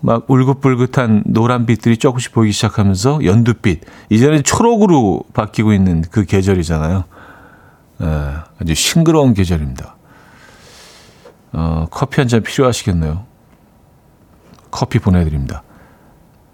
막 0.01 0.29
울긋불긋한 0.29 1.23
노란빛들이 1.25 1.97
조금씩 1.97 2.33
보이기 2.33 2.51
시작하면서 2.51 3.23
연두빛, 3.23 3.81
이제는 4.09 4.43
초록으로 4.43 5.23
바뀌고 5.33 5.73
있는 5.73 6.03
그 6.11 6.25
계절이잖아요. 6.25 7.05
예, 8.01 8.33
아주 8.61 8.75
싱그러운 8.75 9.33
계절입니다. 9.33 9.95
어, 11.53 11.87
커피 11.89 12.19
한 12.19 12.27
잔 12.27 12.43
필요하시겠네요. 12.43 13.25
커피 14.71 14.99
보내드립니다. 14.99 15.63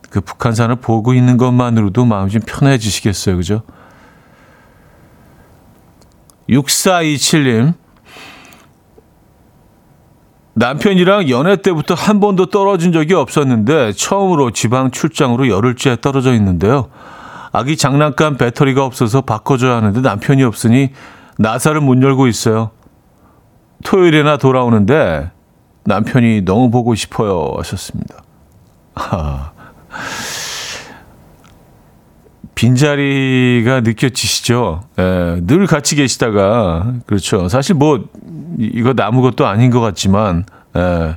그 0.10 0.22
북한산을 0.22 0.76
보고 0.78 1.14
있는 1.14 1.38
것만으로도 1.38 2.06
마음이 2.06 2.32
좀 2.32 2.42
편해지시겠어요. 2.46 3.36
그죠? 3.38 3.64
6427님. 6.50 7.74
남편이랑 10.54 11.30
연애 11.30 11.56
때부터 11.56 11.94
한 11.94 12.20
번도 12.20 12.48
떨어진 12.48 12.92
적이 12.92 13.14
없었는데 13.14 13.94
처음으로 13.94 14.52
지방 14.52 14.92
출장으로 14.92 15.48
열흘째 15.48 16.02
떨어져 16.02 16.34
있는데요. 16.34 16.90
아기 17.52 17.78
장난감 17.78 18.38
배터리가 18.38 18.84
없어서 18.84 19.22
바꿔줘야 19.22 19.78
하는데 19.78 20.02
남편이 20.02 20.44
없으니 20.44 20.90
나사를 21.38 21.80
못 21.80 22.02
열고 22.02 22.28
있어요. 22.28 22.72
토요일에나 23.86 24.38
돌아오는데 24.38 25.32
남편이 25.86 26.42
너무 26.42 26.70
보고 26.70 26.94
싶어요 26.94 27.54
하셨습니다. 27.58 28.16
아, 28.96 29.52
빈자리가 32.60 33.80
느껴지시죠? 33.80 34.82
예, 35.00 35.38
늘 35.44 35.66
같이 35.66 35.96
계시다가 35.96 36.92
그렇죠. 37.06 37.48
사실 37.48 37.74
뭐 37.74 38.10
이거 38.58 38.94
아무것도 38.98 39.48
아닌 39.48 39.72
것 39.72 39.80
같지만 39.80 40.44
예, 40.76 41.16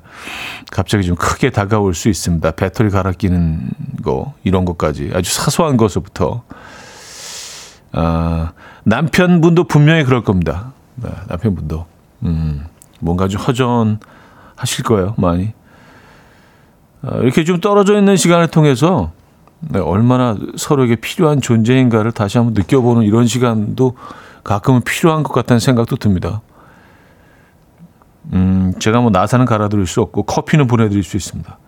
갑자기 0.71 1.05
좀 1.05 1.17
크게 1.17 1.51
다가올 1.51 1.95
수 1.95 2.09
있습니다. 2.09 2.49
배터리 2.53 2.91
갈아 2.91 3.11
끼는 3.11 3.71
거 4.05 4.35
이런 4.45 4.65
것까지 4.65 5.11
아주 5.15 5.35
사소한 5.35 5.77
것부터 5.77 6.45
아, 7.91 8.53
남편분도 8.85 9.65
분명히 9.65 10.05
그럴 10.05 10.23
겁니다. 10.23 10.73
네, 10.95 11.11
남편분도 11.29 11.87
음, 12.23 12.65
뭔가 13.01 13.27
좀 13.27 13.41
허전하실 13.41 14.85
거예요, 14.85 15.15
많이. 15.19 15.53
아, 17.03 17.17
이렇게 17.17 17.43
좀 17.43 17.61
떨어져 17.61 17.99
있는 17.99 18.17
시간을 18.17 18.47
통해서 18.47 19.11
네, 19.69 19.79
얼마나 19.79 20.37
서로에게 20.57 20.97
필요한 20.97 21.41
존재인가를 21.41 22.13
다시 22.13 22.39
한번 22.39 22.55
느껴보는 22.55 23.05
이런 23.05 23.27
시간도 23.27 23.97
가끔은 24.45 24.83
필요한 24.83 25.23
것 25.23 25.33
같다는 25.33 25.61
생각도 25.61 25.97
듭니다. 25.97 26.43
음, 28.33 28.75
제가 28.79 29.01
뭐 29.01 29.11
나사는 29.11 29.45
갈아드릴 29.47 29.87
수 29.87 30.01
없고 30.01 30.25
커피는 30.25 30.67
보내드릴 30.67 31.03
수 31.03 31.17
있습니다. 31.17 31.59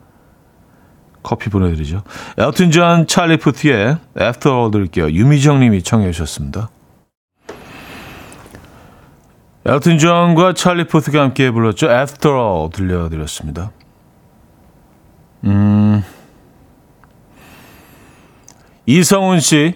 커피 1.23 1.51
보내드리죠. 1.51 2.03
엘튼 2.37 2.71
존 2.71 3.07
찰리 3.07 3.39
푸트의 3.39 3.97
After 4.21 4.55
All 4.55 4.71
드릴게요. 4.71 5.11
유미정 5.11 5.61
님이 5.61 5.83
청해 5.83 6.11
주셨습니다. 6.13 6.69
엘튼 9.65 9.99
존과 9.99 10.53
찰리 10.53 10.87
푸트가 10.87 11.23
함께 11.23 11.51
불렀죠. 11.51 11.91
After 11.91 12.37
All 12.37 12.71
들려드렸습니다. 12.71 13.71
음, 15.45 16.05
이성훈 18.87 19.41
씨, 19.41 19.75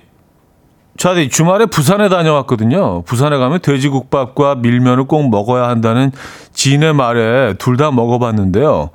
저희 0.97 1.29
주말에 1.29 1.67
부산에 1.67 2.09
다녀왔거든요. 2.09 3.03
부산에 3.03 3.37
가면 3.39 3.61
돼지국밥과 3.61 4.57
밀면을 4.57 5.05
꼭 5.05 5.29
먹어야 5.31 5.69
한다는 5.69 6.11
지인의 6.53 6.93
말에 6.93 7.55
둘 7.55 7.77
다 7.77 7.93
먹어봤는데요. 7.93 8.91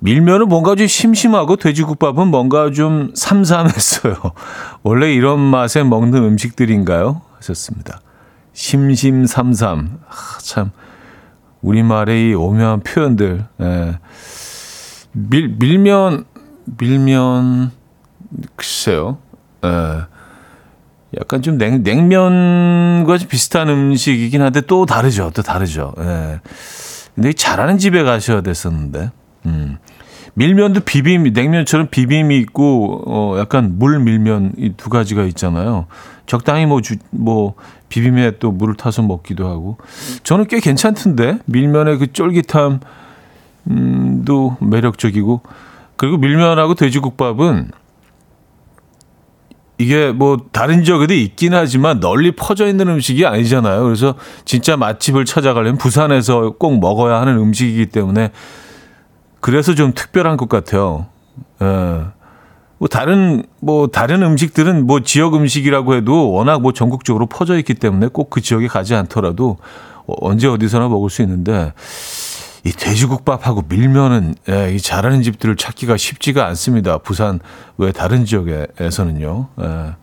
밀면은 0.00 0.48
뭔가 0.48 0.74
좀 0.74 0.86
심심하고 0.86 1.56
돼지국밥은 1.56 2.28
뭔가 2.28 2.70
좀 2.70 3.12
삼삼했어요. 3.14 4.14
원래 4.84 5.12
이런 5.14 5.40
맛에 5.40 5.82
먹는 5.82 6.22
음식들인가요? 6.22 7.22
하셨습니다. 7.38 8.00
심심삼삼. 8.52 10.00
아, 10.06 10.38
참 10.42 10.70
우리말의 11.62 12.28
이 12.28 12.34
오묘한 12.34 12.80
표현들. 12.80 13.46
예. 13.62 13.98
밀 15.12 15.56
밀면 15.58 16.26
밀면 16.78 17.70
글쎄요. 18.56 19.16
예. 19.64 20.02
약간 21.20 21.42
좀 21.42 21.58
냉, 21.58 21.82
냉면과 21.82 23.18
좀 23.18 23.28
비슷한 23.28 23.68
음식이긴 23.68 24.40
한데 24.40 24.62
또 24.62 24.86
다르죠. 24.86 25.30
또 25.34 25.42
다르죠. 25.42 25.92
예. 25.98 26.40
근데 27.14 27.32
잘하는 27.32 27.78
집에 27.78 28.02
가셔야 28.02 28.40
됐었는데. 28.40 29.10
음. 29.46 29.76
밀면도 30.34 30.80
비빔, 30.80 31.24
냉면처럼 31.24 31.88
비빔이 31.90 32.38
있고, 32.38 33.02
어, 33.06 33.38
약간 33.38 33.74
물 33.78 33.98
밀면 33.98 34.52
이 34.56 34.72
두 34.78 34.88
가지가 34.88 35.24
있잖아요. 35.24 35.86
적당히 36.24 36.64
뭐, 36.64 36.80
주, 36.80 36.96
뭐, 37.10 37.54
비빔에 37.90 38.38
또 38.38 38.50
물을 38.50 38.74
타서 38.74 39.02
먹기도 39.02 39.46
하고. 39.46 39.76
저는 40.22 40.46
꽤 40.46 40.58
괜찮던데? 40.60 41.40
밀면의 41.44 41.98
그 41.98 42.12
쫄깃함, 42.14 42.80
음,도 43.70 44.56
매력적이고. 44.60 45.42
그리고 45.96 46.16
밀면하고 46.16 46.74
돼지국밥은 46.76 47.70
이게 49.78 50.12
뭐 50.12 50.36
다른 50.52 50.84
지역에도 50.84 51.14
있긴 51.14 51.54
하지만 51.54 51.98
널리 52.00 52.32
퍼져 52.32 52.68
있는 52.68 52.88
음식이 52.88 53.26
아니잖아요. 53.26 53.82
그래서 53.82 54.14
진짜 54.44 54.76
맛집을 54.76 55.24
찾아가려면 55.24 55.78
부산에서 55.78 56.54
꼭 56.58 56.78
먹어야 56.78 57.20
하는 57.20 57.36
음식이기 57.38 57.86
때문에 57.86 58.30
그래서 59.40 59.74
좀 59.74 59.92
특별한 59.94 60.36
것 60.36 60.48
같아요. 60.48 61.06
예. 61.62 62.00
뭐 62.78 62.88
다른 62.88 63.44
뭐 63.60 63.86
다른 63.86 64.22
음식들은 64.22 64.86
뭐 64.86 65.00
지역 65.00 65.34
음식이라고 65.34 65.94
해도 65.94 66.32
워낙 66.32 66.60
뭐 66.60 66.72
전국적으로 66.72 67.26
퍼져 67.26 67.56
있기 67.58 67.74
때문에 67.74 68.08
꼭 68.08 68.30
그 68.30 68.40
지역에 68.40 68.66
가지 68.66 68.94
않더라도 68.94 69.58
언제 70.06 70.48
어디서나 70.48 70.88
먹을 70.88 71.08
수 71.08 71.22
있는데 71.22 71.72
이 72.64 72.70
돼지국밥하고 72.70 73.64
밀면은 73.68 74.34
예, 74.48 74.72
이 74.72 74.80
잘하는 74.80 75.22
집들을 75.22 75.56
찾기가 75.56 75.96
쉽지가 75.96 76.46
않습니다. 76.46 76.98
부산 76.98 77.40
외 77.76 77.90
다른 77.90 78.24
지역에서는요. 78.24 79.48
예. 79.60 79.94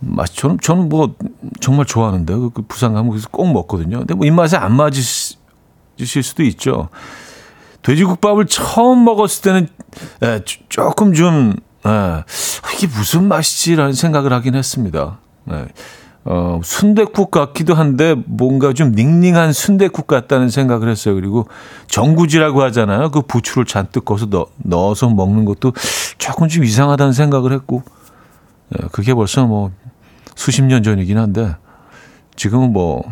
맛 0.00 0.32
저는 0.32 0.58
저는 0.62 0.88
뭐 0.88 1.14
정말 1.60 1.84
좋아하는데 1.84 2.34
그, 2.34 2.50
그 2.50 2.62
부산 2.62 2.94
가면 2.94 3.10
그래서 3.10 3.28
꼭 3.30 3.52
먹거든요. 3.52 3.98
근데 3.98 4.14
뭐 4.14 4.26
입맛에 4.26 4.56
안 4.56 4.74
맞으실 4.74 5.36
수도 6.22 6.42
있죠. 6.44 6.88
돼지국밥을 7.82 8.46
처음 8.46 9.04
먹었을 9.04 9.42
때는 9.42 9.68
예, 10.22 10.40
조금 10.70 11.12
좀 11.12 11.54
예, 11.86 12.24
이게 12.74 12.86
무슨 12.86 13.28
맛이지라는 13.28 13.92
생각을 13.92 14.32
하긴 14.32 14.54
했습니다. 14.54 15.18
예. 15.50 15.66
어, 16.30 16.60
순대국 16.62 17.30
같기도 17.30 17.72
한데 17.72 18.14
뭔가 18.26 18.74
좀 18.74 18.92
닝닝한 18.92 19.54
순대국 19.54 20.06
같다는 20.06 20.50
생각을 20.50 20.90
했어요. 20.90 21.14
그리고 21.14 21.48
정구지라고 21.86 22.62
하잖아요. 22.64 23.10
그 23.10 23.22
부추를 23.22 23.64
잔뜩 23.64 24.04
꺼서 24.04 24.26
넣, 24.26 24.48
넣어서 24.58 25.08
먹는 25.08 25.46
것도 25.46 25.72
조금 26.18 26.48
좀 26.48 26.64
이상하다는 26.64 27.14
생각을 27.14 27.52
했고, 27.52 27.82
예, 28.74 28.88
그게 28.92 29.14
벌써 29.14 29.46
뭐 29.46 29.70
수십 30.36 30.62
년 30.62 30.82
전이긴 30.82 31.16
한데 31.16 31.56
지금은 32.36 32.74
뭐 32.74 33.02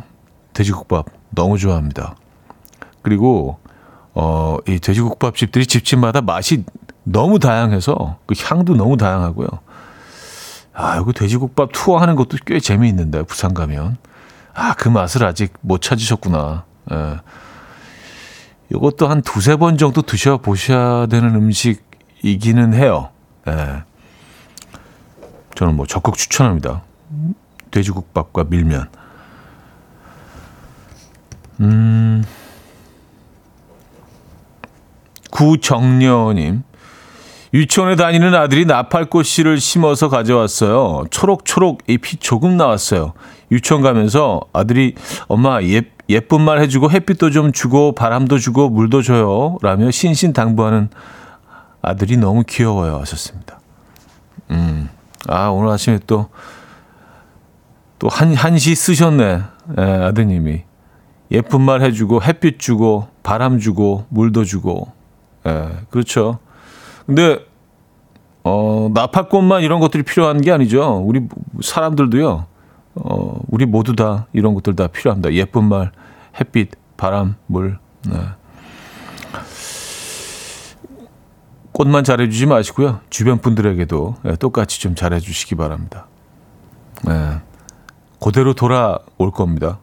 돼지국밥 0.52 1.07
너무 1.31 1.57
좋아합니다. 1.57 2.16
그리고 3.00 3.59
어, 4.12 4.59
이 4.68 4.79
돼지국밥 4.79 5.37
집들이 5.37 5.66
집집마다 5.66 6.20
맛이 6.20 6.64
너무 7.02 7.38
다양해서 7.38 8.18
그 8.26 8.35
향도 8.37 8.74
너무 8.74 8.98
다양하고요. 8.98 9.48
아, 10.79 10.99
여기 10.99 11.15
돼지국밥 11.15 11.71
투어 11.73 11.97
하는 11.97 12.17
것도 12.17 12.37
꽤 12.45 12.61
재미있는데, 12.61 13.23
부산 13.23 13.55
가면. 13.55 13.97
아, 14.53 14.75
그 14.75 14.91
맛을 14.91 15.25
아직 15.25 15.55
못 15.62 15.81
찾으셨구나. 15.81 16.65
예. 16.93 17.21
이것도 18.71 19.09
한 19.09 19.23
두세 19.23 19.57
번 19.57 19.79
정도 19.79 20.03
드셔보셔야 20.03 21.07
되는 21.07 21.35
음식이기는 21.35 22.75
해요. 22.75 23.09
예. 23.49 23.85
저는 25.55 25.77
뭐 25.77 25.87
적극 25.87 26.19
추천합니다. 26.19 26.83
돼지국밥과 27.71 28.45
밀면. 28.45 28.91
음. 31.61 32.23
구정녀님. 35.31 36.65
유치원에 37.57 37.97
다니는 37.97 38.35
아들이 38.35 38.66
나팔꽃 38.66 39.25
씨를 39.25 39.61
심어서 39.61 40.11
가져왔어요. 40.11 41.07
초록초록 41.11 41.85
잎이 41.88 42.19
조금 42.21 42.59
나왔어요. 42.59 43.14
유치원 43.51 43.83
가면서 43.83 44.42
아들이 44.53 44.95
엄마 45.27 45.62
예, 45.62 45.85
예쁜 46.11 46.42
말 46.42 46.61
해주고 46.61 46.90
햇빛도 46.90 47.31
좀 47.31 47.53
주고 47.53 47.92
바람도 47.92 48.37
주고 48.38 48.69
물도 48.69 49.01
줘요. 49.01 49.57
라며 49.62 49.90
신신당부하는 49.90 50.90
아들이 51.81 52.19
너무 52.19 52.45
귀여워요. 52.47 52.99
하셨습니다. 52.99 53.59
음. 54.51 54.90
아, 55.27 55.49
오늘 55.49 55.71
아침에 55.71 55.99
또, 56.07 56.29
또 57.99 58.09
한, 58.09 58.35
한시 58.35 58.75
쓰셨네. 58.75 59.40
예, 59.79 59.83
아드님이. 59.83 60.62
예쁜 61.31 61.62
말 61.62 61.81
해주고 61.81 62.23
햇빛 62.23 62.59
주고 62.59 63.09
바람 63.23 63.59
주고 63.61 64.05
물도 64.11 64.45
주고. 64.45 64.92
예, 65.47 65.71
그렇죠. 65.88 66.38
근데 67.07 67.45
어, 68.45 68.90
나팔꽃만 68.95 69.62
이런 69.62 69.81
것들이 69.81 70.03
필요한 70.03 70.40
게 70.40 70.53
아니죠. 70.53 71.03
우리 71.05 71.27
사람들도요. 71.62 72.47
어, 72.97 73.40
우리 73.49 73.66
모두 73.66 73.97
다 73.97 74.27
이런 74.33 74.55
것들 74.55 74.77
다 74.77 74.87
필요합니다. 74.87 75.33
예쁜 75.35 75.64
말, 75.64 75.92
햇빛, 76.38 76.71
바람, 76.97 77.37
물. 77.47 77.79
네. 78.07 78.19
꽃만 81.73 82.05
잘해주지 82.05 82.47
마시고요. 82.47 83.01
주변 83.11 83.38
분들에게도 83.38 84.16
네, 84.23 84.37
똑같이 84.37 84.81
좀 84.81 84.95
잘해주시기 84.95 85.57
바랍니다. 85.57 86.07
네. 87.05 87.40
그대로 88.19 88.55
돌아올 88.55 89.31
겁니다. 89.35 89.79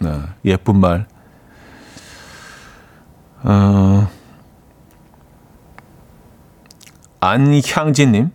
네. 0.00 0.10
예쁜 0.44 0.80
말. 0.80 1.06
어, 3.44 4.08
안향진님. 7.22 8.30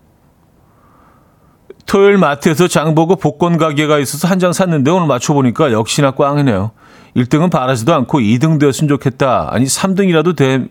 토요일 1.86 2.17
마트에서 2.17 2.67
장보고 2.67 3.17
복권 3.17 3.58
가게가 3.58 4.00
있어서 4.00 4.28
한 4.28 4.39
장 4.39 4.54
샀는데 4.54 4.89
오늘 4.91 5.08
맞춰보니까 5.08 5.71
역시나 5.73 6.12
꽝이네요. 6.12 6.71
1등은 7.15 7.52
바라지도 7.52 7.93
않고 7.93 8.19
2등 8.19 8.60
되었으면 8.60 8.88
좋겠다. 8.88 9.50
아니 9.52 9.65
3등이라도 9.65 10.36
되, 10.36 10.67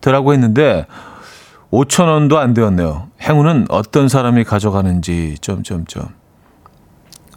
되라고 0.00 0.32
했는데 0.32 0.86
5천 1.70 2.08
원도 2.08 2.38
안 2.38 2.54
되었네요. 2.54 3.08
행운은 3.20 3.66
어떤 3.68 4.08
사람이 4.08 4.44
가져가는지 4.44 5.36
점점점. 5.40 6.08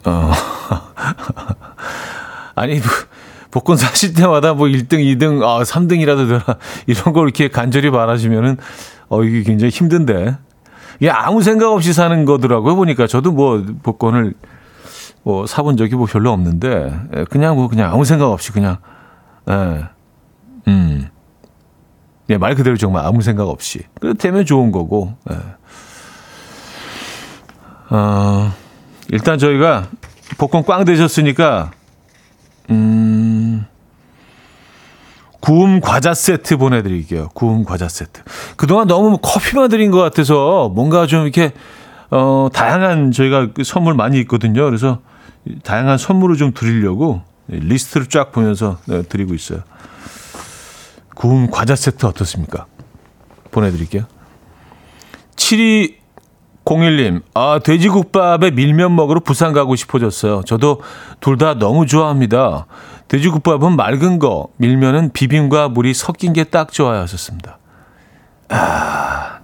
어. 0.06 0.32
아니 2.56 2.80
복권 3.50 3.76
사실 3.76 4.12
때마다 4.12 4.54
뭐 4.54 4.66
1등, 4.66 4.94
2등, 4.94 5.42
아 5.44 5.62
3등이라도 5.62 6.28
되라 6.28 6.58
이런 6.86 7.12
걸 7.12 7.24
이렇게 7.24 7.48
간절히 7.48 7.90
바라시면은 7.90 8.56
어, 9.08 9.22
이게 9.22 9.42
굉장히 9.42 9.70
힘든데. 9.70 10.36
이게 11.00 11.10
아무 11.10 11.42
생각 11.42 11.72
없이 11.72 11.92
사는 11.92 12.24
거더라고요. 12.24 12.74
보니까 12.76 13.06
저도 13.06 13.32
뭐 13.32 13.64
복권을 13.82 14.34
뭐 15.22 15.46
사본 15.46 15.76
적이 15.76 15.96
뭐 15.96 16.06
별로 16.06 16.32
없는데, 16.32 17.00
예, 17.16 17.24
그냥 17.24 17.56
뭐 17.56 17.68
그냥 17.68 17.92
아무 17.92 18.04
생각 18.04 18.30
없이 18.30 18.52
그냥, 18.52 18.78
예, 19.50 19.84
음. 20.68 21.08
예, 22.30 22.38
말 22.38 22.54
그대로 22.54 22.76
정말 22.76 23.04
아무 23.04 23.22
생각 23.22 23.48
없이. 23.48 23.80
그래 24.00 24.14
되면 24.14 24.44
좋은 24.44 24.72
거고, 24.72 25.14
예. 25.30 25.36
어, 27.90 28.52
일단 29.08 29.38
저희가 29.38 29.88
복권 30.38 30.64
꽝 30.64 30.84
되셨으니까, 30.84 31.72
음, 32.70 33.35
구움 35.46 35.80
과자 35.80 36.12
세트 36.12 36.56
보내드릴게요. 36.56 37.28
구움 37.32 37.62
과자 37.62 37.88
세트. 37.88 38.20
그동안 38.56 38.88
너무 38.88 39.16
커피만 39.22 39.68
드린 39.68 39.92
것 39.92 39.98
같아서 39.98 40.68
뭔가 40.74 41.06
좀 41.06 41.22
이렇게, 41.22 41.52
어, 42.10 42.48
다양한 42.52 43.12
저희가 43.12 43.52
그 43.52 43.62
선물 43.62 43.94
많이 43.94 44.18
있거든요. 44.22 44.64
그래서 44.64 45.02
다양한 45.62 45.98
선물을 45.98 46.36
좀 46.36 46.52
드리려고 46.52 47.22
리스트를 47.46 48.08
쫙 48.08 48.32
보면서 48.32 48.78
네, 48.86 49.02
드리고 49.02 49.34
있어요. 49.34 49.60
구움 51.14 51.48
과자 51.48 51.76
세트 51.76 52.06
어떻습니까? 52.06 52.66
보내드릴게요. 53.52 54.02
7201님, 56.66 57.22
아, 57.34 57.60
돼지국밥에 57.60 58.50
밀면 58.50 58.94
먹으러 58.96 59.20
부산 59.20 59.52
가고 59.52 59.76
싶어졌어요. 59.76 60.42
저도 60.42 60.80
둘 61.20 61.38
다 61.38 61.54
너무 61.54 61.86
좋아합니다. 61.86 62.66
돼지국밥은 63.08 63.76
맑은 63.76 64.18
거, 64.18 64.48
밀면은 64.56 65.12
비빔과 65.12 65.68
물이 65.68 65.94
섞인 65.94 66.32
게 66.32 66.44
딱 66.44 66.72
좋아요 66.72 67.00
하셨습니다. 67.02 67.58
아, 68.48 69.38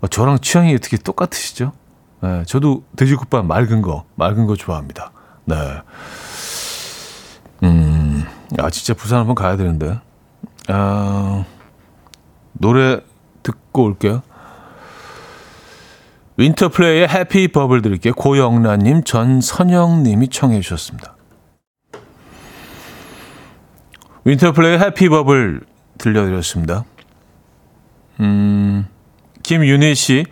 어, 0.00 0.06
저랑 0.06 0.38
취향이 0.38 0.74
어떻게 0.74 0.96
똑같으시죠? 0.96 1.72
네, 2.22 2.44
저도 2.46 2.82
돼지국밥 2.96 3.44
맑은 3.46 3.82
거, 3.82 4.04
맑은 4.14 4.46
거 4.46 4.56
좋아합니다. 4.56 5.10
네. 5.44 5.56
음, 7.62 8.24
아, 8.58 8.70
진짜 8.70 8.94
부산 8.94 9.18
한번 9.18 9.34
가야 9.34 9.56
되는데. 9.58 9.98
아, 10.68 11.44
노래 12.54 13.00
듣고 13.42 13.84
올게요. 13.84 14.22
윈터플레이의 16.40 17.06
해피 17.06 17.48
버블 17.48 17.82
드릴게요. 17.82 18.14
고영란님, 18.14 19.04
전선영님이 19.04 20.28
청해 20.28 20.62
주셨습니다. 20.62 21.14
윈터플레이의 24.24 24.78
해피 24.80 25.10
버블 25.10 25.60
들려드렸습니다. 25.98 26.84
음, 28.20 28.86
김윤희 29.42 29.94
씨, 29.94 30.24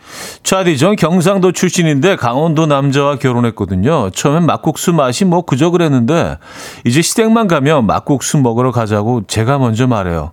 차디 0.42 0.78
전 0.78 0.96
경상도 0.96 1.52
출신인데 1.52 2.16
강원도 2.16 2.64
남자와 2.64 3.16
결혼했거든요. 3.16 4.08
처음엔 4.08 4.46
막국수 4.46 4.94
맛이 4.94 5.26
뭐 5.26 5.42
그저 5.42 5.68
그랬는데 5.68 6.38
이제 6.86 7.02
시댁만 7.02 7.48
가면 7.48 7.86
막국수 7.86 8.38
먹으러 8.38 8.72
가자고 8.72 9.24
제가 9.26 9.58
먼저 9.58 9.86
말해요. 9.86 10.32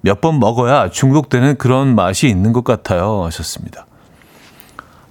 몇 0.00 0.20
번 0.20 0.40
먹어야 0.40 0.90
중독되는 0.90 1.56
그런 1.56 1.94
맛이 1.94 2.28
있는 2.28 2.52
것 2.52 2.64
같아요. 2.64 3.22
하셨습니다. 3.26 3.86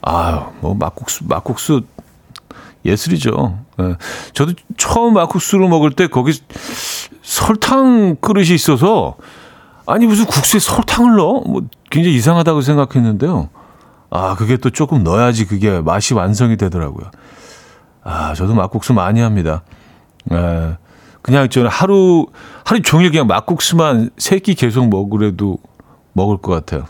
아유, 0.05 0.41
뭐 0.61 0.73
막국수, 0.75 1.23
막국수 1.27 1.81
예술이죠. 2.85 3.59
예. 3.79 3.95
저도 4.33 4.53
처음 4.77 5.13
막국수를 5.13 5.67
먹을 5.69 5.91
때 5.91 6.07
거기 6.07 6.33
설탕 7.21 8.17
그릇이 8.17 8.49
있어서 8.53 9.15
아니 9.85 10.05
무슨 10.05 10.25
국수에 10.25 10.59
설탕을 10.59 11.15
넣어? 11.15 11.41
뭐 11.41 11.61
굉장히 11.89 12.17
이상하다고 12.17 12.61
생각했는데요. 12.61 13.49
아 14.09 14.35
그게 14.35 14.57
또 14.57 14.69
조금 14.69 15.03
넣어야지 15.03 15.45
그게 15.45 15.79
맛이 15.79 16.13
완성이 16.13 16.57
되더라고요. 16.57 17.09
아 18.03 18.33
저도 18.33 18.53
막국수 18.53 18.93
많이 18.93 19.21
합니다. 19.21 19.63
예. 20.31 20.77
그냥 21.21 21.47
저는 21.47 21.69
하루 21.69 22.25
하루 22.65 22.81
종일 22.81 23.11
그냥 23.11 23.27
막국수만 23.27 24.09
세 24.17 24.39
끼 24.39 24.55
계속 24.55 24.89
먹으래도 24.89 25.57
먹을 26.11 26.35
것 26.37 26.51
같아요. 26.51 26.85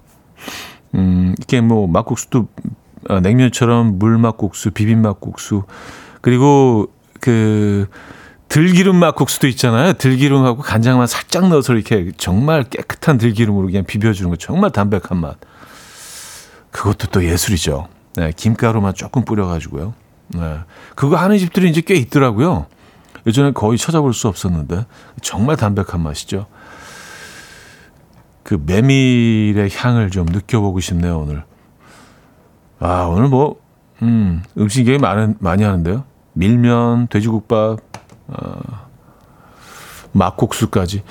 음 0.95 1.35
이게 1.39 1.61
뭐 1.61 1.85
막국수도 1.87 2.39
어, 2.39 2.45
냉면처럼 3.21 3.99
물막국수, 3.99 4.71
비빔막국수 4.71 5.63
그리고 6.21 6.87
그 7.19 7.87
들기름 8.49 8.95
막국수도 8.97 9.47
있잖아요. 9.47 9.93
들기름하고 9.93 10.61
간장만 10.61 11.07
살짝 11.07 11.49
넣어서 11.49 11.73
이렇게 11.73 12.11
정말 12.17 12.63
깨끗한 12.63 13.17
들기름으로 13.17 13.65
그냥 13.67 13.83
비벼주는 13.83 14.29
거 14.29 14.35
정말 14.35 14.69
담백한 14.69 15.17
맛. 15.19 15.37
그것도 16.71 17.07
또 17.07 17.23
예술이죠. 17.25 17.87
네, 18.15 18.31
김가루만 18.35 18.93
조금 18.93 19.25
뿌려가지고요. 19.25 19.93
네, 20.35 20.59
그거 20.95 21.15
하는 21.17 21.37
집들이 21.37 21.69
이제 21.69 21.81
꽤 21.81 21.95
있더라고요. 21.95 22.67
예전에 23.25 23.51
거의 23.53 23.77
찾아볼 23.77 24.13
수 24.13 24.27
없었는데 24.27 24.85
정말 25.21 25.55
담백한 25.55 26.01
맛이죠. 26.01 26.45
그 28.43 28.61
메밀의 28.63 29.71
향을 29.73 30.11
좀 30.11 30.25
느껴보고 30.25 30.79
싶네요 30.79 31.19
오늘. 31.19 31.43
아, 32.85 33.05
오늘 33.05 33.29
뭐, 33.29 33.61
음, 34.01 34.43
음식 34.57 34.85
얘기 34.87 34.97
많은, 34.97 35.37
많이 35.39 35.63
하는데요. 35.63 36.03
밀면, 36.33 37.07
돼지국밥, 37.07 37.79
어, 38.27 38.59
막국수까지. 40.11 41.01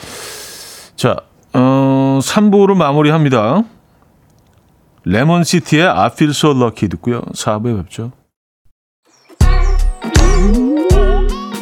자, 0.97 1.17
어, 1.55 2.19
3부로 2.21 2.75
마무리합니다. 2.77 3.63
레몬시티의 5.05 5.89
I 5.89 6.11
feel 6.13 6.33
so 6.33 6.51
lucky 6.51 6.91
듣고요. 6.91 7.23
4부에 7.33 7.83
뵙죠. 7.83 8.13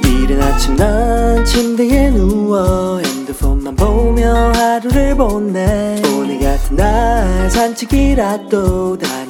이른 0.04 0.42
아침 0.42 0.74
난 0.74 1.44
침대에 1.44 2.10
누워 2.10 2.98
핸드폰만 2.98 3.76
보며 3.76 4.50
하루를 4.56 5.16
보내 5.16 6.02
오늘 6.16 6.40
같은 6.40 6.76
날 6.76 7.48
산책이라도 7.48 8.98
다 8.98 9.29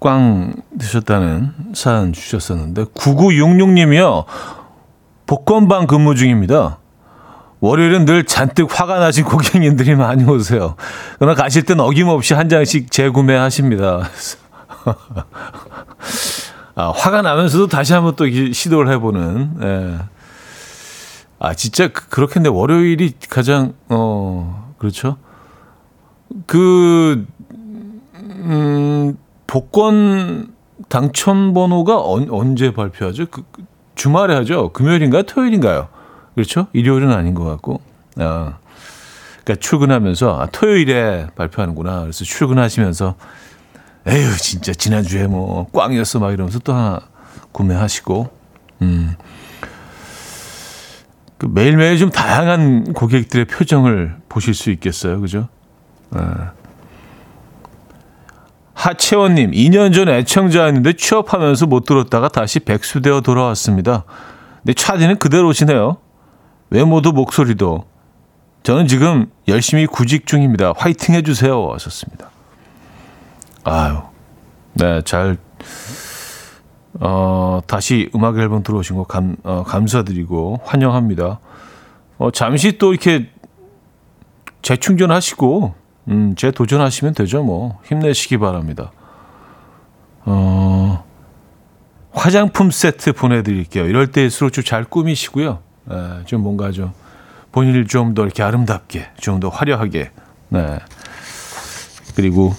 꽝 0.00 0.54
드셨다는 0.78 1.52
사연 1.74 2.12
주셨었는데 2.12 2.84
9966님이요. 2.84 4.24
복권방 5.26 5.86
근무 5.86 6.14
중입니다. 6.14 6.78
월요일은 7.60 8.06
늘 8.06 8.24
잔뜩 8.24 8.68
화가 8.70 8.98
나신 8.98 9.24
고객님들이 9.24 9.94
많이 9.94 10.24
오세요. 10.24 10.76
그러나 11.18 11.34
가실 11.34 11.64
땐 11.64 11.78
어김없이 11.78 12.34
한 12.34 12.48
장씩 12.48 12.90
재구매하십니다. 12.90 14.08
아, 16.74 16.90
화가 16.90 17.20
나면서도 17.20 17.66
다시 17.66 17.92
한번 17.92 18.16
또 18.16 18.24
시도를 18.26 18.90
해보는. 18.92 19.56
예. 19.62 19.98
아 21.38 21.54
진짜 21.54 21.88
그, 21.88 22.08
그렇겠네. 22.08 22.48
월요일이 22.48 23.12
가장 23.28 23.74
어 23.88 24.72
그렇죠. 24.78 25.18
그 26.46 27.26
음. 28.14 29.16
복권 29.50 30.54
당첨 30.88 31.52
번호가 31.54 32.00
언, 32.00 32.28
언제 32.30 32.72
발표하죠? 32.72 33.26
그, 33.26 33.42
그, 33.50 33.64
주말에 33.96 34.32
하죠. 34.36 34.72
금요일인가요? 34.72 35.24
토요일인가요? 35.24 35.88
그렇죠? 36.36 36.68
일요일은 36.72 37.10
아닌 37.10 37.34
것 37.34 37.42
같고. 37.44 37.80
아, 38.18 38.58
그러니까 39.42 39.60
출근하면서 39.60 40.38
아, 40.40 40.46
토요일에 40.46 41.26
발표하는구나. 41.34 42.02
그래서 42.02 42.24
출근하시면서 42.24 43.16
에휴 44.06 44.36
진짜 44.36 44.72
지난주에 44.72 45.26
뭐 45.26 45.68
꽝이었어 45.72 46.20
막 46.20 46.32
이러면서 46.32 46.60
또 46.60 46.72
하나 46.72 47.00
구매하시고 47.50 48.30
음. 48.82 49.16
그 51.38 51.46
매일매일 51.46 51.98
좀 51.98 52.10
다양한 52.10 52.92
고객들의 52.92 53.46
표정을 53.46 54.14
보실 54.28 54.54
수 54.54 54.70
있겠어요. 54.70 55.20
그죠? 55.20 55.48
아. 56.12 56.52
하채원님, 58.80 59.50
2년 59.50 59.92
전 59.92 60.08
애청자였는데 60.08 60.94
취업하면서 60.94 61.66
못 61.66 61.84
들었다가 61.84 62.28
다시 62.28 62.60
백수되어 62.60 63.20
돌아왔습니다. 63.20 64.04
근데 64.62 64.72
차디는 64.72 65.18
그대로시네요. 65.18 65.98
외모도 66.70 67.12
목소리도. 67.12 67.84
저는 68.62 68.86
지금 68.86 69.30
열심히 69.48 69.86
구직 69.86 70.26
중입니다. 70.26 70.72
화이팅 70.74 71.14
해주세요. 71.14 71.72
하셨습니다. 71.74 72.30
아유, 73.64 73.98
네, 74.72 75.02
잘, 75.02 75.36
어, 77.00 77.60
다시 77.66 78.10
음악 78.14 78.38
앨범 78.38 78.62
들어오신 78.62 78.96
거 78.96 79.04
감, 79.04 79.36
어, 79.42 79.62
감사드리고 79.62 80.60
환영합니다. 80.64 81.38
어, 82.16 82.30
잠시 82.30 82.78
또 82.78 82.92
이렇게 82.92 83.28
재충전하시고 84.62 85.74
음, 86.08 86.34
제 86.36 86.50
도전하시면 86.50 87.14
되죠, 87.14 87.42
뭐. 87.42 87.78
힘내시기 87.84 88.38
바랍니다. 88.38 88.90
어, 90.24 91.04
화장품 92.12 92.70
세트 92.70 93.12
보내드릴게요. 93.12 93.86
이럴 93.86 94.08
때일수록 94.10 94.52
좀 94.52 94.64
잘 94.64 94.84
꾸미시고요. 94.84 95.58
네, 95.86 95.96
좀 96.26 96.42
뭔가 96.42 96.70
좀 96.72 96.92
본인을 97.52 97.86
좀 97.86 98.14
더 98.14 98.24
이렇게 98.24 98.42
아름답게, 98.42 99.10
좀 99.20 99.40
더 99.40 99.48
화려하게. 99.48 100.10
네. 100.50 100.78
그리고 102.16 102.54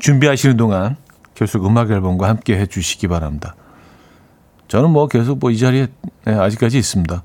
준비하시는 0.00 0.56
동안 0.56 0.96
계속 1.34 1.66
음악 1.66 1.90
앨범과 1.90 2.28
함께 2.28 2.56
해주시기 2.58 3.08
바랍니다. 3.08 3.54
저는 4.68 4.90
뭐 4.90 5.06
계속 5.08 5.38
뭐 5.38 5.50
이 5.50 5.58
자리에 5.58 5.88
네, 6.24 6.34
아직까지 6.34 6.78
있습니다. 6.78 7.22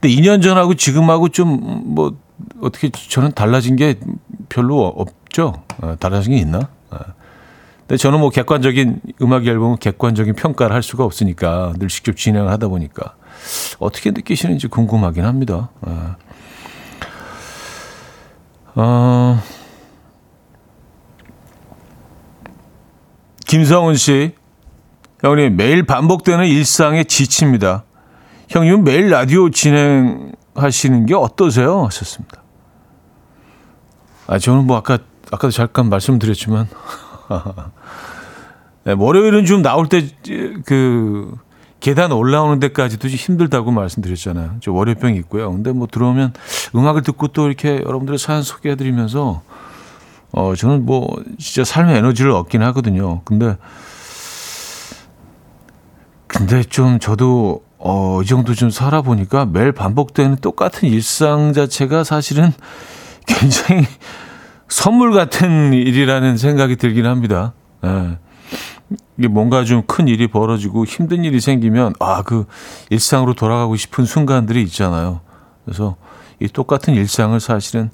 근데 0.00 0.08
2년 0.08 0.42
전하고 0.42 0.74
지금하고 0.74 1.28
좀 1.28 1.60
뭐 1.94 2.16
어떻게 2.60 2.90
저는 2.90 3.32
달라진 3.32 3.76
게 3.76 3.98
별로 4.48 4.86
없죠. 4.86 5.62
어, 5.80 5.96
달라진 5.98 6.32
게 6.32 6.38
있나? 6.38 6.68
어. 6.90 6.98
근데 7.80 7.96
저는 7.96 8.20
뭐 8.20 8.30
객관적인 8.30 9.00
음악 9.22 9.46
앨범은 9.46 9.78
객관적인 9.78 10.34
평가를 10.34 10.74
할 10.74 10.82
수가 10.82 11.04
없으니까 11.04 11.72
늘 11.78 11.88
직접 11.88 12.16
진행을 12.16 12.50
하다 12.50 12.68
보니까 12.68 13.16
어떻게 13.78 14.10
느끼시는지 14.10 14.68
궁금하긴 14.68 15.24
합니다. 15.24 15.70
어, 15.80 16.16
어 18.76 19.42
김성훈 23.46 23.96
씨, 23.96 24.34
형님 25.20 25.56
매일 25.56 25.82
반복되는 25.82 26.46
일상에 26.46 27.02
지칩니다. 27.02 27.84
형님 28.48 28.84
매일 28.84 29.10
라디오 29.10 29.50
진행 29.50 30.32
하시는 30.54 31.06
게 31.06 31.14
어떠세요? 31.14 31.84
하셨습니다. 31.86 32.42
아, 34.26 34.38
저는 34.38 34.66
뭐 34.66 34.76
아까, 34.76 34.98
아까도 35.30 35.50
잠깐 35.50 35.88
말씀드렸지만, 35.88 36.68
네, 38.84 38.94
월요일은 38.96 39.44
좀 39.44 39.62
나올 39.62 39.88
때, 39.88 40.08
그, 40.64 41.34
계단 41.80 42.12
올라오는 42.12 42.60
데까지도 42.60 43.08
좀 43.08 43.16
힘들다고 43.16 43.70
말씀드렸잖아요. 43.70 44.56
저 44.60 44.70
월요병이 44.70 45.16
있고요. 45.20 45.50
근데 45.50 45.72
뭐 45.72 45.86
들어오면 45.90 46.34
음악을 46.74 47.02
듣고 47.02 47.28
또 47.28 47.46
이렇게 47.46 47.76
여러분들의 47.76 48.18
사연 48.18 48.42
소개해드리면서 48.42 49.42
어 50.32 50.54
저는 50.54 50.84
뭐 50.84 51.08
진짜 51.38 51.64
삶의 51.64 51.96
에너지를 51.96 52.30
얻긴 52.32 52.62
하거든요. 52.62 53.22
근데 53.24 53.56
근데 56.26 56.62
좀 56.62 57.00
저도 57.00 57.64
어, 57.82 58.20
이 58.22 58.26
정도 58.26 58.54
좀 58.54 58.68
살아보니까 58.70 59.46
매일 59.46 59.72
반복되는 59.72 60.36
똑같은 60.36 60.88
일상 60.88 61.52
자체가 61.54 62.04
사실은 62.04 62.52
굉장히 63.26 63.86
선물 64.68 65.12
같은 65.12 65.72
일이라는 65.72 66.36
생각이 66.36 66.76
들긴 66.76 67.06
합니다. 67.06 67.54
예. 67.84 68.18
이게 69.16 69.28
뭔가 69.28 69.64
좀 69.64 69.82
큰 69.86 70.08
일이 70.08 70.28
벌어지고 70.28 70.84
힘든 70.84 71.24
일이 71.24 71.40
생기면 71.40 71.94
아, 72.00 72.22
그 72.22 72.46
일상으로 72.90 73.34
돌아가고 73.34 73.76
싶은 73.76 74.04
순간들이 74.04 74.62
있잖아요. 74.64 75.20
그래서 75.64 75.96
이 76.38 76.48
똑같은 76.48 76.94
일상을 76.94 77.38
사실은 77.40 77.90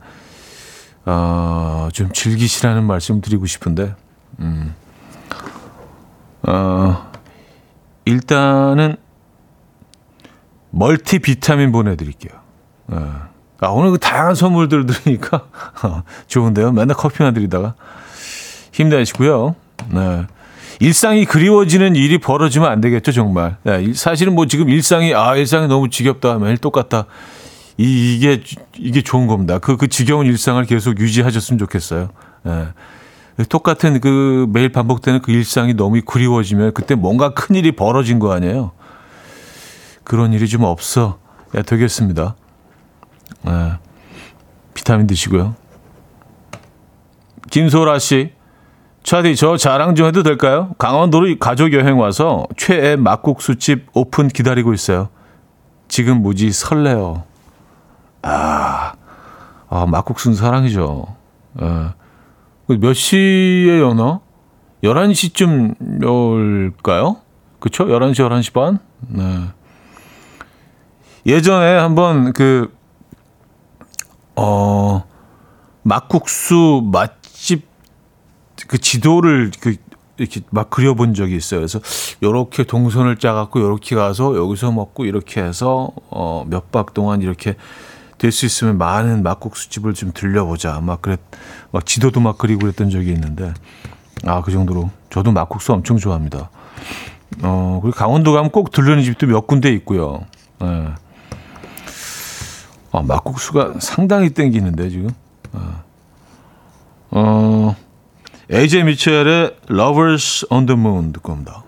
어, 1.05 1.89
좀 1.93 2.13
즐기시라는 2.13 2.85
말씀 2.85 3.21
드리고 3.21 3.47
싶은데, 3.47 3.95
음, 4.41 4.75
어, 6.43 7.11
일단은 8.05 8.97
멀티 10.77 11.19
비타민 11.21 11.73
보내드릴게요. 11.73 12.33
네. 12.89 12.99
아, 13.61 13.69
오늘 13.69 13.93
그 13.93 13.99
다양한 13.99 14.35
선물들 14.35 14.85
들으니까 14.85 15.47
좋은데요. 16.29 16.73
맨날 16.73 16.95
커피만 16.95 17.33
드리다가 17.33 17.75
힘내시고요. 18.73 19.57
네. 19.91 20.27
일상이 20.79 21.25
그리워지는 21.25 21.97
일이 21.97 22.19
벌어지면 22.19 22.71
안 22.71 22.83
되겠죠, 22.83 23.13
정말. 23.13 23.57
네, 23.63 23.95
사실은 23.95 24.35
뭐 24.35 24.47
지금 24.47 24.69
일상이, 24.69 25.15
아, 25.15 25.35
일상이 25.35 25.67
너무 25.69 25.89
지겹다. 25.89 26.39
매일 26.39 26.59
똑같다. 26.59 27.07
이, 27.79 28.15
이게, 28.15 28.43
이게 28.77 29.01
좋은 29.01 29.27
겁니다. 29.27 29.59
그, 29.59 29.79
그 29.79 29.89
지겨운 29.89 30.27
일상을 30.27 30.63
계속 30.67 31.01
유지하셨으면 31.01 31.59
좋겠어요. 31.59 32.11
네. 32.43 32.67
똑같은 33.49 34.01
그 34.01 34.47
매일 34.51 34.71
반복되는 34.71 35.23
그 35.23 35.33
일상이 35.33 35.73
너무 35.73 36.03
그리워지면 36.03 36.75
그때 36.75 36.95
뭔가 36.95 37.33
큰 37.33 37.55
일이 37.55 37.73
벌어진 37.73 38.19
거 38.19 38.33
아니에요. 38.33 38.73
그런 40.07 40.33
일이 40.33 40.47
좀 40.49 40.63
없어 40.63 41.19
야 41.57 41.63
되겠습니다. 41.63 42.37
네. 43.43 43.73
비타민 44.73 45.09
드시고요. 45.09 45.57
김소라 47.51 47.99
씨, 47.99 48.33
차디 49.03 49.35
저 49.35 49.57
자랑 49.57 49.97
좀 49.97 50.07
해도 50.07 50.23
될까요? 50.23 50.75
강원도로 50.79 51.37
가족 51.41 51.73
여행 51.73 51.99
와서 51.99 52.47
최애 52.57 52.97
막국수집 52.97 53.89
오픈 53.95 54.29
기다리고 54.29 54.73
있어요. 54.73 55.09
지금 55.89 56.23
무지 56.23 56.53
설레요. 56.53 57.25
아, 58.23 58.93
아 59.69 59.87
막국수는 59.87 60.37
사랑이죠. 60.37 61.17
예. 61.63 62.77
몇 62.79 62.93
시에 62.95 63.81
여나? 63.81 64.21
11시쯤 64.85 66.03
열까요? 66.03 67.17
그쵸? 67.59 67.87
11시, 67.87 68.29
11시 68.29 68.53
반? 68.53 68.79
네. 69.01 69.49
예전에 71.27 71.77
한번 71.77 72.33
그, 72.33 72.73
어, 74.37 75.05
막국수 75.83 76.83
맛집 76.93 77.67
그 78.69 78.79
지도를 78.79 79.51
그 79.61 79.77
이렇게 80.19 80.41
막 80.51 80.71
그려본 80.71 81.15
적이 81.15 81.37
있어요. 81.37 81.61
그래서 81.61 81.81
요렇게 82.23 82.65
동선을 82.65 83.19
짜갖고 83.19 83.61
요렇게 83.61 83.97
가서 83.97 84.37
여기서 84.37 84.73
먹고 84.73 85.05
이렇게 85.05 85.43
해서 85.43 85.91
어, 86.11 86.45
몇 86.49 86.71
박 86.73 86.95
동안 86.95 87.21
이렇게 87.23 87.57
될 88.19 88.33
수 88.33 88.47
있으면 88.47 88.79
많은 88.79 89.23
막국수집을 89.23 89.93
좀 89.95 90.13
들려보자. 90.15 90.81
막 90.81 91.03
그랬, 91.03 91.21
막 91.71 91.85
지도도 91.85 92.21
막 92.21 92.39
그리고 92.39 92.61
그랬던 92.61 92.89
적이 92.91 93.13
있는데 93.13 93.53
아, 94.25 94.41
그 94.43 94.51
정도로 94.51 94.91
저도 95.11 95.33
막국수 95.33 95.73
엄청 95.75 95.99
좋아합니다. 95.99 96.49
어, 97.43 97.81
그리고 97.83 97.95
강원도 97.97 98.33
가면 98.33 98.51
꼭 98.51 98.71
들르는 98.71 99.03
집도 99.03 99.27
몇 99.27 99.47
군데 99.47 99.71
있고요. 99.75 100.25
예. 100.63 100.89
네. 102.93 102.99
아, 102.99 103.03
막국수가 103.03 103.75
상당히 103.81 104.31
땡기는데 104.31 104.89
지금. 104.91 105.11
어, 105.53 105.85
어 107.11 107.77
AJ 108.53 108.85
미첼의 108.85 109.57
Lovers 109.71 110.47
on 110.51 110.67
the 110.67 110.79
Moon 110.79 111.13
듣고 111.13 111.33
옵니다. 111.33 111.65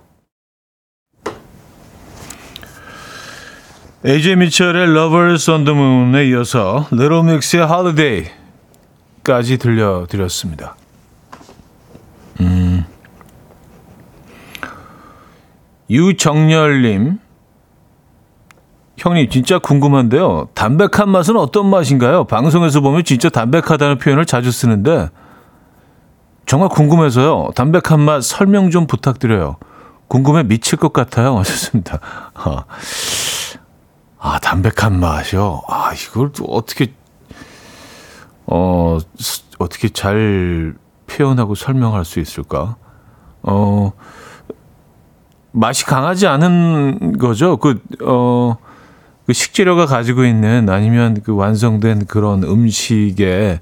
AJ 4.07 4.37
미첼의 4.37 4.85
Lovers 4.91 5.51
on 5.51 5.65
the 5.65 5.77
Moon에 5.77 6.29
이어서 6.29 6.87
Little 6.93 7.25
Mix의 7.25 7.67
Holiday까지 7.67 9.59
들려드렸습니다. 9.59 10.77
음. 12.41 12.85
유정열님, 15.91 17.19
형님 18.99 19.31
진짜 19.31 19.59
궁금한데요. 19.59 20.49
담백한 20.55 21.09
맛은 21.09 21.37
어떤 21.37 21.71
맛인가요? 21.71 22.25
방송에서 22.25 22.81
보면 22.81 23.05
진짜 23.05 23.29
담백하다는 23.29 23.99
표현을 23.99 24.27
자주 24.27 24.51
쓰는데 24.51 25.09
정말 26.47 26.69
궁금해서요. 26.69 27.51
담백한 27.55 28.01
맛 28.01 28.25
설명 28.25 28.71
좀 28.71 28.87
부탁드려요. 28.87 29.57
궁금해 30.09 30.43
미칠 30.43 30.79
것 30.79 30.93
같아요. 30.93 31.37
하셨습니다. 31.39 32.01
아, 32.35 32.65
아 34.19 34.39
담백한 34.41 34.99
맛이요. 34.99 35.63
아, 35.69 35.93
이걸 35.93 36.33
또 36.33 36.45
어떻게, 36.47 36.93
어, 38.47 38.99
어떻게 39.59 39.91
잘 39.91 40.75
표현하고 41.07 41.55
설명할 41.55 42.05
수 42.05 42.19
있을까? 42.19 42.77
어, 43.43 43.93
맛이 45.53 45.85
강하지 45.85 46.27
않은 46.27 47.19
거죠. 47.19 47.59
그, 47.59 47.81
어, 48.03 48.57
그 49.29 49.35
식재료가 49.35 49.85
가지고 49.85 50.25
있는 50.25 50.71
아니면 50.71 51.21
그 51.23 51.35
완성된 51.35 52.07
그런 52.07 52.45
음식에 52.45 53.61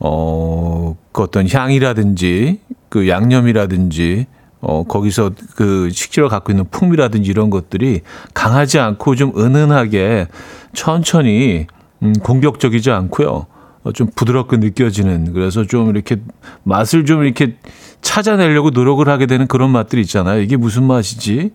어, 0.00 0.96
그 1.12 1.22
어떤 1.22 1.48
향이라든지 1.48 2.58
그 2.88 3.08
양념이라든지 3.08 4.26
어, 4.60 4.82
거기서 4.82 5.30
그 5.54 5.90
식재료 5.90 6.28
갖고 6.28 6.50
있는 6.50 6.64
풍미라든지 6.72 7.30
이런 7.30 7.50
것들이 7.50 8.00
강하지 8.34 8.80
않고 8.80 9.14
좀 9.14 9.32
은은하게 9.38 10.26
천천히 10.72 11.68
음, 12.02 12.12
공격적이지 12.14 12.90
않고요. 12.90 13.46
어, 13.84 13.92
좀 13.92 14.08
부드럽게 14.12 14.56
느껴지는 14.56 15.32
그래서 15.32 15.64
좀 15.66 15.90
이렇게 15.90 16.16
맛을 16.64 17.04
좀 17.04 17.22
이렇게 17.22 17.54
찾아내려고 18.02 18.70
노력을 18.70 19.08
하게 19.08 19.26
되는 19.26 19.46
그런 19.46 19.70
맛들이 19.70 20.00
있잖아요. 20.00 20.40
이게 20.40 20.56
무슨 20.56 20.82
맛이지? 20.82 21.52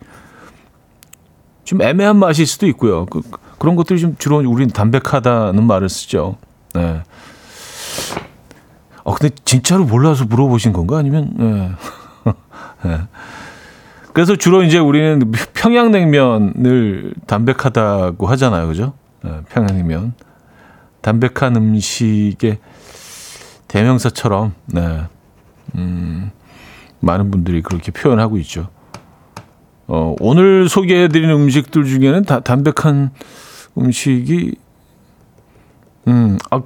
좀 1.66 1.82
애매한 1.82 2.18
맛일 2.18 2.46
수도 2.46 2.68
있고요. 2.68 3.06
그, 3.08 3.22
그런 3.58 3.76
것들이 3.76 4.00
좀 4.00 4.16
주로 4.18 4.38
우리는 4.38 4.72
담백하다는 4.72 5.64
말을 5.66 5.90
쓰죠. 5.90 6.38
네. 6.74 7.02
어, 9.04 9.14
근데 9.14 9.36
진짜로 9.44 9.84
몰라서 9.84 10.26
물어보신 10.26 10.72
건가? 10.74 10.98
아니면, 10.98 11.34
네. 11.38 11.72
네. 12.90 13.02
그래서 14.14 14.36
주로 14.36 14.64
이제 14.64 14.78
우리는 14.78 15.32
평양냉면을 15.54 17.14
담백하다고 17.28 18.28
하잖아요. 18.28 18.68
그죠? 18.68 18.94
네, 19.24 19.42
평양냉면. 19.50 20.14
담백한 21.02 21.56
음식의 21.56 22.60
대명사처럼, 23.68 24.54
네. 24.68 25.02
음, 25.76 26.32
많은 27.00 27.30
분들이 27.32 27.62
그렇게 27.62 27.92
표현하고 27.92 28.38
있죠. 28.38 28.70
어, 29.88 30.16
오늘 30.20 30.68
소개해드리는 30.68 31.34
음식들 31.34 31.86
중에는 31.86 32.24
다 32.24 32.40
담백한 32.40 33.12
음식이, 33.78 34.56
음, 36.08 36.38
아, 36.50 36.62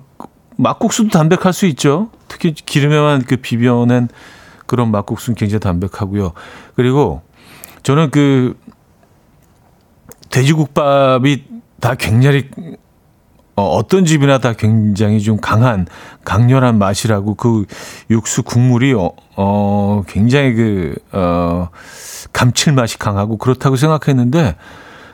막국수도 0.57 1.09
담백할 1.09 1.53
수 1.53 1.65
있죠. 1.67 2.09
특히 2.28 2.53
기름에만 2.53 3.24
그 3.24 3.38
비벼낸 3.38 4.09
그런 4.65 4.91
막국수는 4.91 5.36
굉장히 5.36 5.59
담백하고요. 5.59 6.34
그리고 6.76 7.22
저는 7.84 8.11
그 8.11 8.57
돼지국밥이 10.30 11.43
다 11.80 11.95
굉장히 11.95 12.49
어, 13.55 13.63
어떤 13.63 14.05
집이나 14.05 14.38
다 14.38 14.53
굉장히 14.53 15.20
좀 15.20 15.38
강한 15.38 15.88
강렬한 16.24 16.78
맛이라고 16.78 17.36
그 17.36 17.65
육수 18.09 18.43
국물이 18.43 18.93
어, 18.93 19.11
어 19.41 20.03
굉장히 20.05 20.53
그 20.53 20.95
어, 21.13 21.69
감칠맛이 22.33 22.97
강하고 22.97 23.37
그렇다고 23.37 23.77
생각했는데 23.77 24.57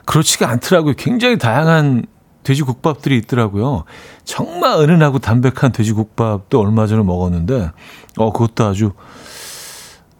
그렇지가 0.06 0.50
않더라고요. 0.50 0.96
굉장히 0.98 1.38
다양한 1.38 2.08
돼지국밥들이 2.42 3.18
있더라고요. 3.18 3.84
정말 4.24 4.80
은은하고 4.80 5.20
담백한 5.20 5.72
돼지국밥도 5.72 6.60
얼마 6.60 6.86
전에 6.88 7.04
먹었는데, 7.04 7.72
어, 8.18 8.32
그것도 8.32 8.66
아주, 8.66 8.94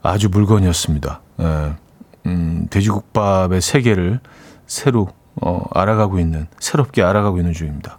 아주 0.02 0.28
물건이었습니다. 0.28 1.20
예. 1.40 1.72
음, 2.26 2.66
돼지국밥의 2.68 3.60
세계를 3.60 4.20
새로 4.66 5.08
어, 5.40 5.62
알아가고 5.72 6.18
있는 6.18 6.48
새롭게 6.58 7.02
알아가고 7.02 7.38
있는 7.38 7.52
중입니다. 7.52 7.98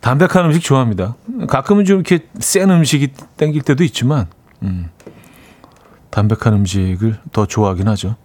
담백한 0.00 0.46
음식 0.46 0.62
좋아합니다. 0.62 1.16
가끔은 1.48 1.84
좀 1.84 1.96
이렇게 1.96 2.20
센 2.38 2.70
음식이 2.70 3.12
땡길 3.36 3.62
때도 3.62 3.84
있지만 3.84 4.26
음, 4.62 4.90
담백한 6.10 6.54
음식을 6.54 7.18
더 7.32 7.46
좋아하긴 7.46 7.88
하죠. 7.88 8.16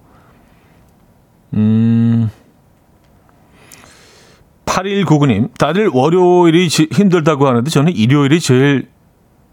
음. 1.54 2.30
8199님, 4.66 5.56
다들 5.58 5.90
월요일이 5.94 6.68
힘들다고 6.68 7.48
하는데 7.48 7.70
저는 7.70 7.94
일요일이 7.96 8.40
제일, 8.40 8.90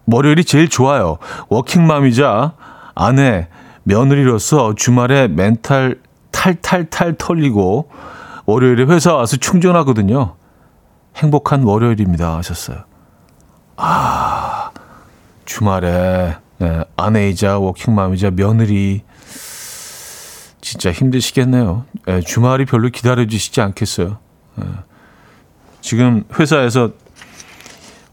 월요일이 0.06 0.44
제일 0.44 0.68
좋아요. 0.68 1.18
워킹맘이자 1.48 2.54
아내, 2.94 3.48
며느리로서 3.82 4.74
주말에 4.74 5.28
멘탈 5.28 6.00
탈탈탈 6.30 7.16
털리고 7.18 7.90
월요일에 8.46 8.84
회사 8.84 9.14
와서 9.14 9.36
충전하거든요. 9.36 10.36
행복한 11.16 11.62
월요일입니다. 11.62 12.36
하셨어요. 12.36 12.84
아, 13.76 14.70
주말에 15.44 16.36
네, 16.58 16.84
아내이자 16.96 17.58
워킹맘이자 17.58 18.32
며느리 18.32 19.02
진짜 20.60 20.92
힘드시겠네요. 20.92 21.84
네, 22.06 22.20
주말이 22.20 22.66
별로 22.66 22.88
기다려주시지 22.90 23.60
않겠어요. 23.60 24.18
네. 24.56 24.64
지금 25.80 26.24
회사에서 26.38 26.90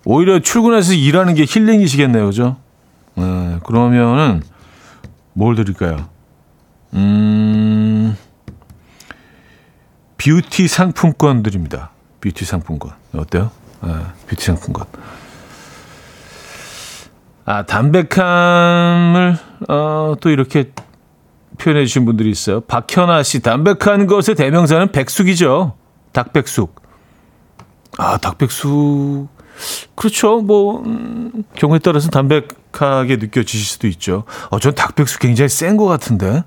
오히려 0.05 0.39
출근해서 0.39 0.93
일하는 0.93 1.33
게 1.33 1.45
힐링이시겠네요. 1.47 2.25
그죠? 2.25 2.57
네, 3.15 3.59
그러면은 3.65 4.41
뭘 5.33 5.55
드릴까요? 5.55 6.07
음, 6.93 8.17
뷰티 10.17 10.67
상품권 10.69 11.43
드립니다. 11.43 11.91
뷰티 12.21 12.45
상품권. 12.45 12.91
어때요? 13.15 13.51
네, 13.83 13.91
뷰티 14.27 14.45
상품권. 14.45 14.85
아, 17.45 17.63
담백함을, 17.65 19.37
어, 19.69 20.15
또 20.19 20.29
이렇게 20.29 20.71
표현해 21.57 21.85
주신 21.85 22.05
분들이 22.05 22.29
있어요. 22.29 22.59
박현아 22.61 23.23
씨, 23.23 23.41
담백한 23.41 24.07
것의 24.07 24.35
대명사는 24.35 24.91
백숙이죠. 24.91 25.73
닭백숙. 26.11 26.81
아, 27.97 28.17
닭백숙. 28.17 29.29
그렇죠. 29.95 30.41
뭐, 30.41 30.81
음, 30.85 31.43
경우에 31.55 31.79
따라서 31.79 32.09
담백하게 32.09 33.15
느껴지실 33.15 33.65
수도 33.65 33.87
있죠. 33.87 34.23
어, 34.49 34.59
전 34.59 34.75
닭백숙 34.75 35.19
굉장히 35.21 35.49
센 35.49 35.77
것 35.77 35.85
같은데. 35.85 36.43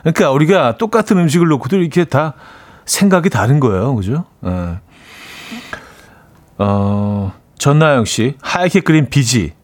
그러니까 0.00 0.30
우리가 0.30 0.78
똑같은 0.78 1.18
음식을 1.18 1.46
놓고도 1.48 1.76
이렇게 1.76 2.04
다 2.04 2.34
생각이 2.86 3.28
다른 3.30 3.60
거예요. 3.60 3.94
그죠? 3.94 4.24
예. 4.46 4.78
어, 6.58 7.32
전나영 7.56 8.04
씨, 8.04 8.36
하얗게 8.42 8.80
그린 8.80 9.08
비지. 9.08 9.54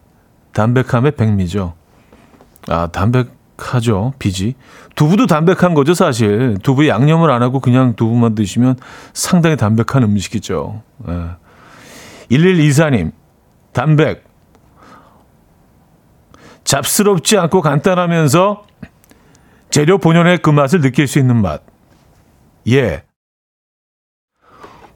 담백함의 0.53 1.11
백미죠. 1.11 1.73
아, 2.67 2.87
담백하죠. 2.87 4.13
비지. 4.17 4.55
두부도 4.95 5.27
담백한 5.27 5.73
거죠, 5.73 5.93
사실. 5.93 6.57
두부에 6.63 6.87
양념을 6.87 7.29
안 7.29 7.43
하고 7.43 7.59
그냥 7.59 7.95
두부만 7.95 8.35
드시면 8.35 8.77
상당히 9.13 9.57
담백한 9.57 10.03
음식이죠. 10.03 10.81
예. 11.09 11.29
1124님, 12.31 13.11
담백. 13.73 14.25
잡스럽지 16.63 17.37
않고 17.37 17.61
간단하면서 17.61 18.63
재료 19.69 19.97
본연의 19.97 20.39
그 20.39 20.49
맛을 20.49 20.81
느낄 20.81 21.07
수 21.07 21.19
있는 21.19 21.41
맛. 21.41 21.61
예. 22.69 23.03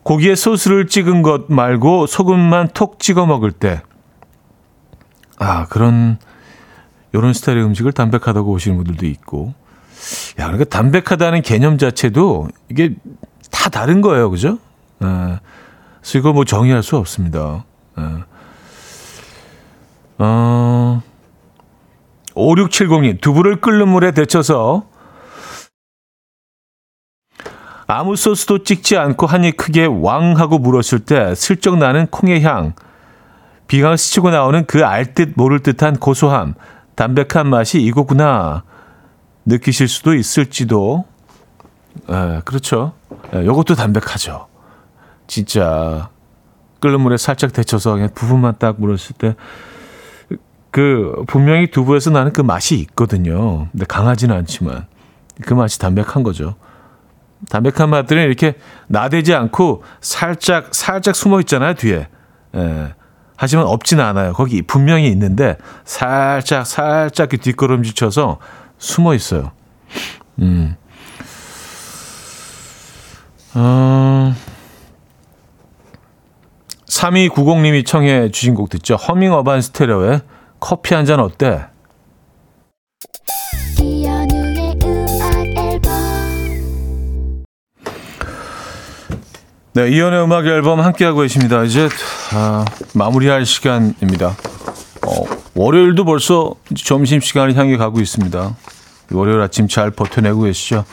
고기에 0.03 0.35
소스를 0.35 0.87
찍은 0.87 1.21
것 1.21 1.51
말고 1.51 2.07
소금만 2.07 2.69
톡 2.73 2.99
찍어 2.99 3.25
먹을 3.25 3.51
때. 3.51 3.81
아, 5.37 5.65
그런, 5.67 6.17
요런 7.13 7.33
스타일의 7.33 7.63
음식을 7.63 7.91
담백하다고 7.91 8.51
보시는 8.51 8.77
분들도 8.77 9.05
있고. 9.05 9.53
야, 10.39 10.45
그러니까 10.47 10.65
담백하다는 10.65 11.41
개념 11.41 11.77
자체도 11.77 12.49
이게 12.69 12.95
다 13.51 13.69
다른 13.69 14.01
거예요. 14.01 14.29
그죠? 14.29 14.57
예. 15.03 15.39
그래서 16.01 16.17
이거 16.17 16.33
뭐 16.33 16.45
정의할 16.45 16.83
수 16.83 16.97
없습니다. 16.97 17.65
예. 17.97 18.03
어, 20.19 21.01
5670님, 22.35 23.21
두부를 23.21 23.61
끓는 23.61 23.87
물에 23.87 24.11
데쳐서 24.11 24.88
아무 27.91 28.15
소스도 28.15 28.63
찍지 28.63 28.97
않고 28.97 29.25
한입 29.25 29.57
크게 29.57 29.87
왕 29.87 30.37
하고 30.37 30.59
물었을 30.59 30.99
때 30.99 31.33
슬쩍 31.33 31.79
나는 31.79 32.05
콩의 32.05 32.43
향, 32.43 32.73
비강을 33.67 33.97
스치고 33.97 34.29
나오는 34.29 34.63
그 34.67 34.85
알 34.85 35.15
듯 35.15 35.33
모를 35.35 35.61
듯한 35.61 35.97
고소함, 35.97 36.53
담백한 36.93 37.47
맛이 37.49 37.81
이거구나 37.81 38.63
느끼실 39.45 39.87
수도 39.87 40.13
있을지도. 40.13 41.05
에, 42.07 42.41
그렇죠. 42.45 42.93
에, 43.33 43.41
이것도 43.43 43.73
담백하죠. 43.73 44.45
진짜 45.25 46.09
끓는 46.81 47.01
물에 47.01 47.17
살짝 47.17 47.53
데쳐서 47.53 47.93
그냥 47.93 48.09
부분만 48.13 48.57
딱 48.59 48.75
물었을 48.79 49.15
때. 49.17 49.35
그 50.69 51.23
분명히 51.25 51.71
두부에서 51.71 52.11
나는 52.11 52.33
그 52.33 52.41
맛이 52.41 52.75
있거든요. 52.81 53.67
근데 53.71 53.85
강하지는 53.87 54.35
않지만 54.35 54.85
그 55.41 55.55
맛이 55.55 55.79
담백한 55.79 56.21
거죠. 56.21 56.53
담백한 57.47 57.89
맛들은 57.89 58.23
이렇게 58.25 58.55
나대지 58.87 59.33
않고 59.33 59.83
살짝 60.01 60.75
살짝 60.75 61.15
숨어 61.15 61.39
있잖아요 61.41 61.73
뒤에. 61.75 62.07
예. 62.55 62.93
하지만 63.37 63.65
없지는 63.67 64.03
않아요. 64.03 64.33
거기 64.33 64.61
분명히 64.61 65.07
있는데 65.07 65.57
살짝 65.85 66.67
살짝 66.67 67.29
뒷걸음질 67.29 67.93
쳐서 67.95 68.39
숨어 68.77 69.13
있어요. 69.13 69.51
음. 70.39 70.75
어... 73.53 74.35
3290님이 76.87 77.85
청해 77.85 78.31
주신 78.31 78.55
곡 78.55 78.69
듣죠. 78.69 78.95
허밍 78.95 79.31
어반 79.31 79.61
스테레오의 79.61 80.21
커피 80.59 80.95
한 80.95 81.05
잔 81.05 81.19
어때? 81.19 81.65
네, 89.73 89.87
이연의 89.89 90.23
음악 90.23 90.47
앨범 90.47 90.79
함께하고 90.81 91.21
계십니다. 91.21 91.63
이제 91.63 91.89
아, 92.33 92.65
마무리할 92.95 93.45
시간입니다. 93.45 94.29
어, 95.05 95.23
월요일도 95.55 96.05
벌써 96.05 96.55
점심 96.75 97.19
시간을 97.19 97.55
향해 97.55 97.77
가고 97.77 97.99
있습니다. 97.99 98.55
월요일 99.11 99.41
아침 99.41 99.67
잘 99.67 99.91
버텨내고 99.91 100.41
계시죠? 100.41 100.85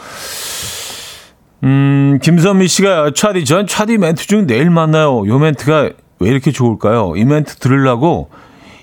음, 1.65 2.19
김선미 2.23 2.69
씨가 2.69 3.13
차디, 3.15 3.47
전 3.47 3.67
차디 3.67 3.97
멘트 3.97 4.27
중 4.27 4.47
내일 4.47 4.69
만나요. 4.69 5.27
요 5.27 5.39
멘트가 5.39 5.91
왜 6.19 6.31
이렇게 6.31 6.51
좋을까요? 6.51 7.15
이 7.17 7.25
멘트 7.25 7.57
들으려고 7.57 8.31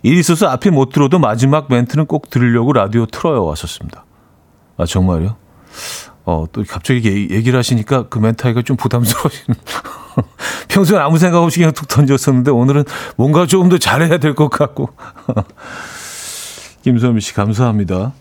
일 0.01 0.17
있어서 0.17 0.47
앞에 0.49 0.71
못 0.71 0.89
들어도 0.89 1.19
마지막 1.19 1.67
멘트는 1.69 2.07
꼭 2.07 2.29
들으려고 2.31 2.73
라디오 2.73 3.05
틀어요. 3.05 3.45
왔었습니다. 3.45 4.05
아, 4.77 4.85
정말요? 4.85 5.35
어, 6.25 6.45
또 6.51 6.63
갑자기 6.67 7.27
얘기를 7.31 7.57
하시니까 7.57 8.07
그 8.09 8.19
멘트가 8.19 8.61
좀 8.61 8.77
부담스러워지는. 8.77 9.59
평소에 10.69 10.99
아무 10.99 11.17
생각 11.17 11.41
없이 11.41 11.59
그냥 11.59 11.73
툭 11.73 11.87
던졌었는데 11.87 12.51
오늘은 12.51 12.85
뭔가 13.17 13.45
조금 13.45 13.69
더 13.69 13.77
잘해야 13.77 14.17
될 14.17 14.33
것 14.35 14.49
같고. 14.49 14.89
김선미 16.83 17.21
씨, 17.21 17.33
감사합니다. 17.33 18.13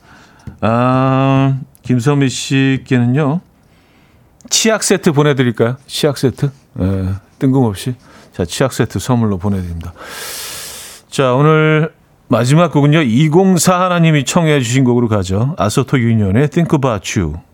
아, 0.61 1.59
김선미 1.83 2.29
씨께는요, 2.29 3.41
치약 4.51 4.83
세트 4.83 5.13
보내드릴까요? 5.13 5.77
치약 5.87 6.19
세트? 6.19 6.51
예, 6.81 7.09
뜬금없이. 7.39 7.95
자, 8.33 8.45
치약 8.45 8.73
세트 8.73 8.99
선물로 8.99 9.39
보내드립니다. 9.39 9.93
자, 11.11 11.35
오늘 11.35 11.93
마지막 12.29 12.73
곡은요. 12.73 13.03
204 13.03 13.81
하나님이 13.81 14.25
청해 14.25 14.61
주신 14.61 14.85
곡으로 14.85 15.09
가죠. 15.09 15.55
아소토 15.59 15.99
유니온의 15.99 16.49
Think 16.49 16.77
About 16.77 17.21
You 17.21 17.35